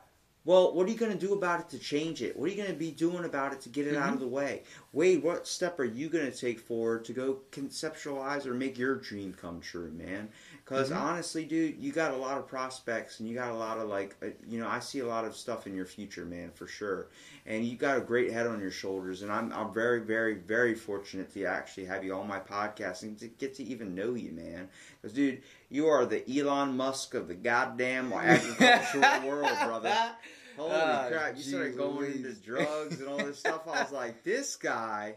[0.45, 2.37] well, what are you going to do about it to change it?
[2.39, 4.29] What are you going to be doing about it to get it out of the
[4.29, 4.63] way?
[4.93, 8.95] Wade, what step are you going to take forward to go conceptualize or make your
[8.95, 10.29] dream come true, man?
[10.67, 10.97] Because Mhm.
[10.97, 14.17] honestly, dude, you got a lot of prospects and you got a lot of like,
[14.21, 17.07] uh, you know, I see a lot of stuff in your future, man, for sure.
[17.45, 19.21] And you got a great head on your shoulders.
[19.21, 23.17] And I'm, I'm very, very, very fortunate to actually have you on my podcast and
[23.19, 24.67] to get to even know you, man.
[25.01, 29.95] Because, dude, you are the Elon Musk of the goddamn agricultural world, brother.
[30.57, 31.37] Holy Ah, crap!
[31.37, 33.67] You started going into drugs and all this stuff.
[33.67, 35.15] I was like, this guy,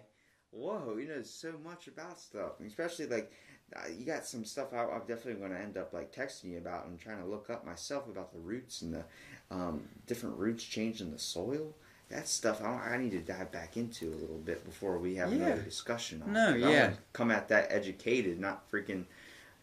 [0.52, 2.60] whoa, he knows so much about stuff.
[2.60, 3.49] And especially like, uh,
[3.98, 6.86] you got some stuff I, I'm definitely going to end up like texting you about
[6.86, 9.04] and trying to look up myself about the roots and the
[9.50, 11.74] um, different roots changing the soil.
[12.08, 15.32] That stuff I, I need to dive back into a little bit before we have
[15.32, 15.46] Yeah.
[15.46, 16.32] another discussion on.
[16.32, 16.60] No, it.
[16.60, 16.66] Yeah.
[16.66, 19.04] wanna come at that educated, not freaking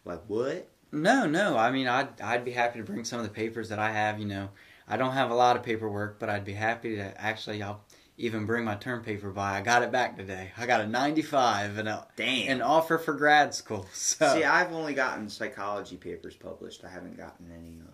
[0.06, 0.68] like what?
[0.92, 1.58] No, no.
[1.58, 4.20] I mean, I'd I'd be happy to bring some of the papers that I have.
[4.20, 4.50] You know,
[4.88, 7.62] I don't have a lot of paperwork, but I'd be happy to actually.
[7.62, 7.82] I'll
[8.18, 9.58] even bring my term paper by.
[9.58, 10.52] I got it back today.
[10.58, 12.50] I got a 95 and a, Damn.
[12.50, 13.86] an offer for grad school.
[13.94, 16.84] So See, I've only gotten psychology papers published.
[16.84, 17.80] I haven't gotten any.
[17.80, 17.92] Uh,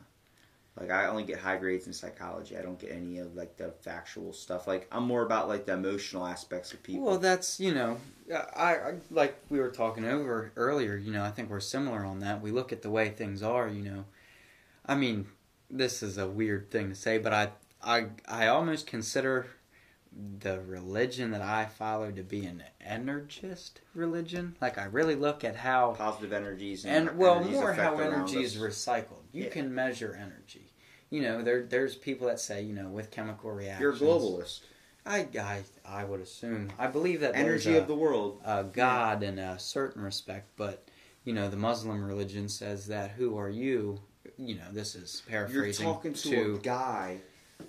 [0.79, 2.57] like, I only get high grades in psychology.
[2.57, 4.65] I don't get any of like the factual stuff.
[4.65, 7.05] Like, I'm more about like the emotional aspects of people.
[7.05, 7.97] Well, that's you know,
[8.55, 10.95] I, I like we were talking over earlier.
[10.95, 12.41] You know, I think we're similar on that.
[12.41, 13.67] We look at the way things are.
[13.67, 14.05] You know,
[14.85, 15.27] I mean,
[15.69, 17.49] this is a weird thing to say, but I
[17.83, 19.47] I I almost consider
[20.39, 24.55] the religion that I follow to be an energist religion.
[24.61, 28.43] Like I really look at how positive energies and, and well energies more how energy
[28.43, 29.23] is recycled.
[29.31, 29.49] You Yeah.
[29.49, 30.71] can measure energy.
[31.09, 33.81] You know, there there's people that say you know with chemical reactions.
[33.81, 34.61] You're a globalist.
[35.05, 36.71] I, I, I would assume.
[36.79, 38.39] I believe that Energy a, of the world.
[38.45, 40.87] a God in a certain respect, but
[41.25, 43.99] you know the Muslim religion says that who are you?
[44.37, 45.85] You know, this is paraphrasing.
[45.85, 47.17] You're talking to, a guy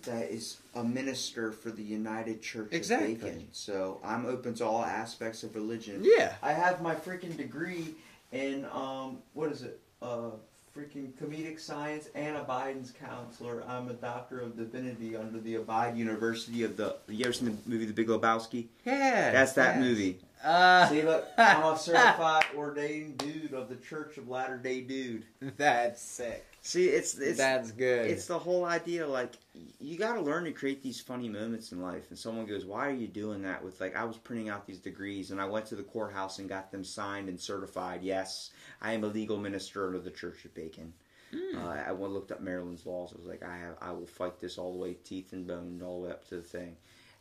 [0.03, 3.13] that is a minister for the United Church Exactly.
[3.15, 3.49] of Bacon.
[3.53, 6.01] So I'm open to all aspects of religion.
[6.03, 7.95] yeah, I have my freaking degree
[8.33, 9.81] in um what is it?
[10.03, 10.31] Uh
[10.77, 13.63] freaking comedic science and a Biden's counselor.
[13.69, 16.97] I'm a doctor of divinity under the Abide University of the.
[17.09, 18.67] You ever seen the movie The Big Lebowski?
[18.85, 19.31] Yeah.
[19.31, 19.85] That's that yes.
[19.85, 20.19] movie.
[20.45, 25.25] Uh, See, look, I'm a certified ordained dude of the Church of Latter Day Dude.
[25.57, 26.45] that's sick.
[26.61, 28.11] See, it's it's that's good.
[28.11, 29.07] it's the whole idea.
[29.07, 29.33] Like,
[29.81, 32.05] you got to learn to create these funny moments in life.
[32.11, 34.79] And someone goes, "Why are you doing that?" With like, I was printing out these
[34.79, 38.03] degrees, and I went to the courthouse and got them signed and certified.
[38.03, 38.51] Yes,
[38.83, 40.93] I am a legal minister of the Church of Bacon.
[41.35, 41.59] Hmm.
[41.59, 43.13] Uh, I went looked up Maryland's laws.
[43.15, 45.81] I was like, I have, I will fight this all the way, teeth and bone,
[45.85, 46.77] all the way up to the thing.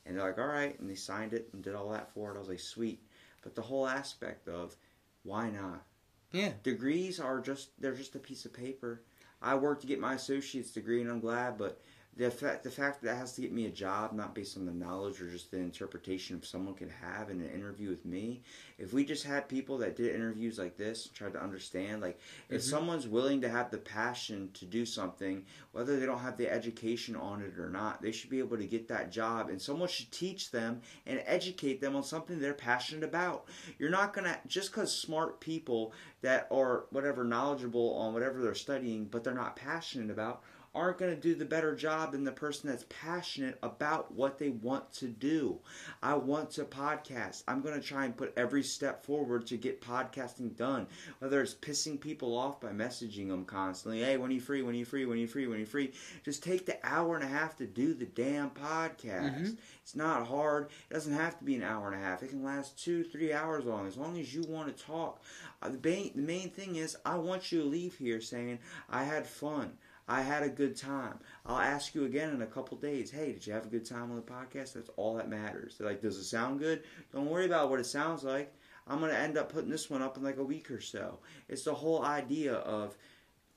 [0.05, 2.35] And they're like, all right, and they signed it and did all that for it.
[2.35, 3.01] I was like, sweet.
[3.43, 4.75] But the whole aspect of
[5.23, 5.83] why not?
[6.31, 6.53] Yeah.
[6.63, 9.03] Degrees are just they're just a piece of paper.
[9.41, 11.81] I worked to get my associate's degree, and I'm glad, but
[12.15, 14.65] the fact the fact that it has to get me a job, not based on
[14.65, 18.41] the knowledge or just the interpretation of someone can have in an interview with me.
[18.77, 22.19] If we just had people that did interviews like this, and tried to understand, like
[22.49, 22.69] if Mhm.
[22.69, 27.15] someone's willing to have the passion to do something, whether they don't have the education
[27.15, 30.11] on it or not, they should be able to get that job, and someone should
[30.11, 33.47] teach them and educate them on something they're passionate about.
[33.79, 39.05] You're not gonna just because smart people that are whatever knowledgeable on whatever they're studying,
[39.05, 40.43] but they're not passionate about,
[40.75, 44.49] aren't going to do the better job than the person that's passionate about what they
[44.49, 45.59] want to do.
[46.01, 47.43] I want to podcast.
[47.47, 50.87] I'm going to try and put every step forward to get podcasting done.
[51.19, 54.63] Whether it's pissing people off by messaging them constantly, hey, when are you free?
[54.63, 55.05] When are you free?
[55.05, 55.45] When are you free?
[55.47, 55.91] When are you free?
[56.23, 59.37] Just take the hour and a half to do the damn podcast.
[59.39, 59.57] Mhm.
[59.83, 60.69] It's not hard.
[60.89, 62.23] It doesn't have to be an hour and a half.
[62.23, 65.21] It can last two, three hours long as long as you want to talk.
[65.61, 68.59] Uh, the, main, the main thing is, I want you to leave here saying,
[68.89, 69.77] I had fun.
[70.07, 71.19] I had a good time.
[71.45, 73.09] I'll ask you again in a couple days.
[73.11, 74.73] Hey, did you have a good time on the podcast?
[74.73, 75.75] That's all that matters.
[75.77, 76.83] They're like, does it sound good?
[77.13, 78.53] Don't worry about what it sounds like.
[78.85, 81.19] I'm gonna end up putting this one up in like a week or so.
[81.47, 82.97] It's the whole idea of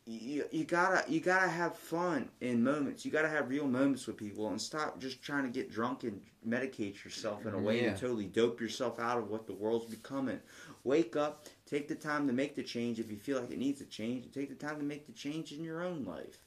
[0.08, 3.04] you, you gotta you gotta have fun in moments.
[3.04, 6.20] You gotta have real moments with people and stop just trying to get drunk and
[6.46, 7.88] medicate yourself in a way Yeah.
[7.88, 10.38] and totally dope yourself out of what the world's becoming.
[10.84, 13.80] Wake up, take the time to make the change if you feel like it needs
[13.80, 16.38] a change, and take the time to make the change in your own life.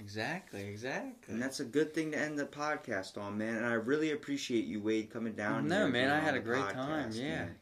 [0.00, 0.62] Exactly.
[0.62, 1.34] Exactly.
[1.34, 3.56] And that's a good thing to end the podcast on, man.
[3.56, 5.66] And I really appreciate you, Wade, coming down.
[5.66, 7.22] No, man, I had a great time, yeah.
[7.22, 7.54] man.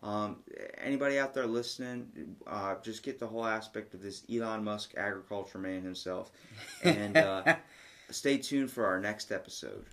[0.00, 0.36] Um,
[0.76, 5.58] anybody out there listening, uh, just get the whole aspect of this Elon Musk agriculture
[5.58, 6.30] man himself,
[6.84, 7.56] and uh,
[8.10, 9.84] stay tuned for our next episode.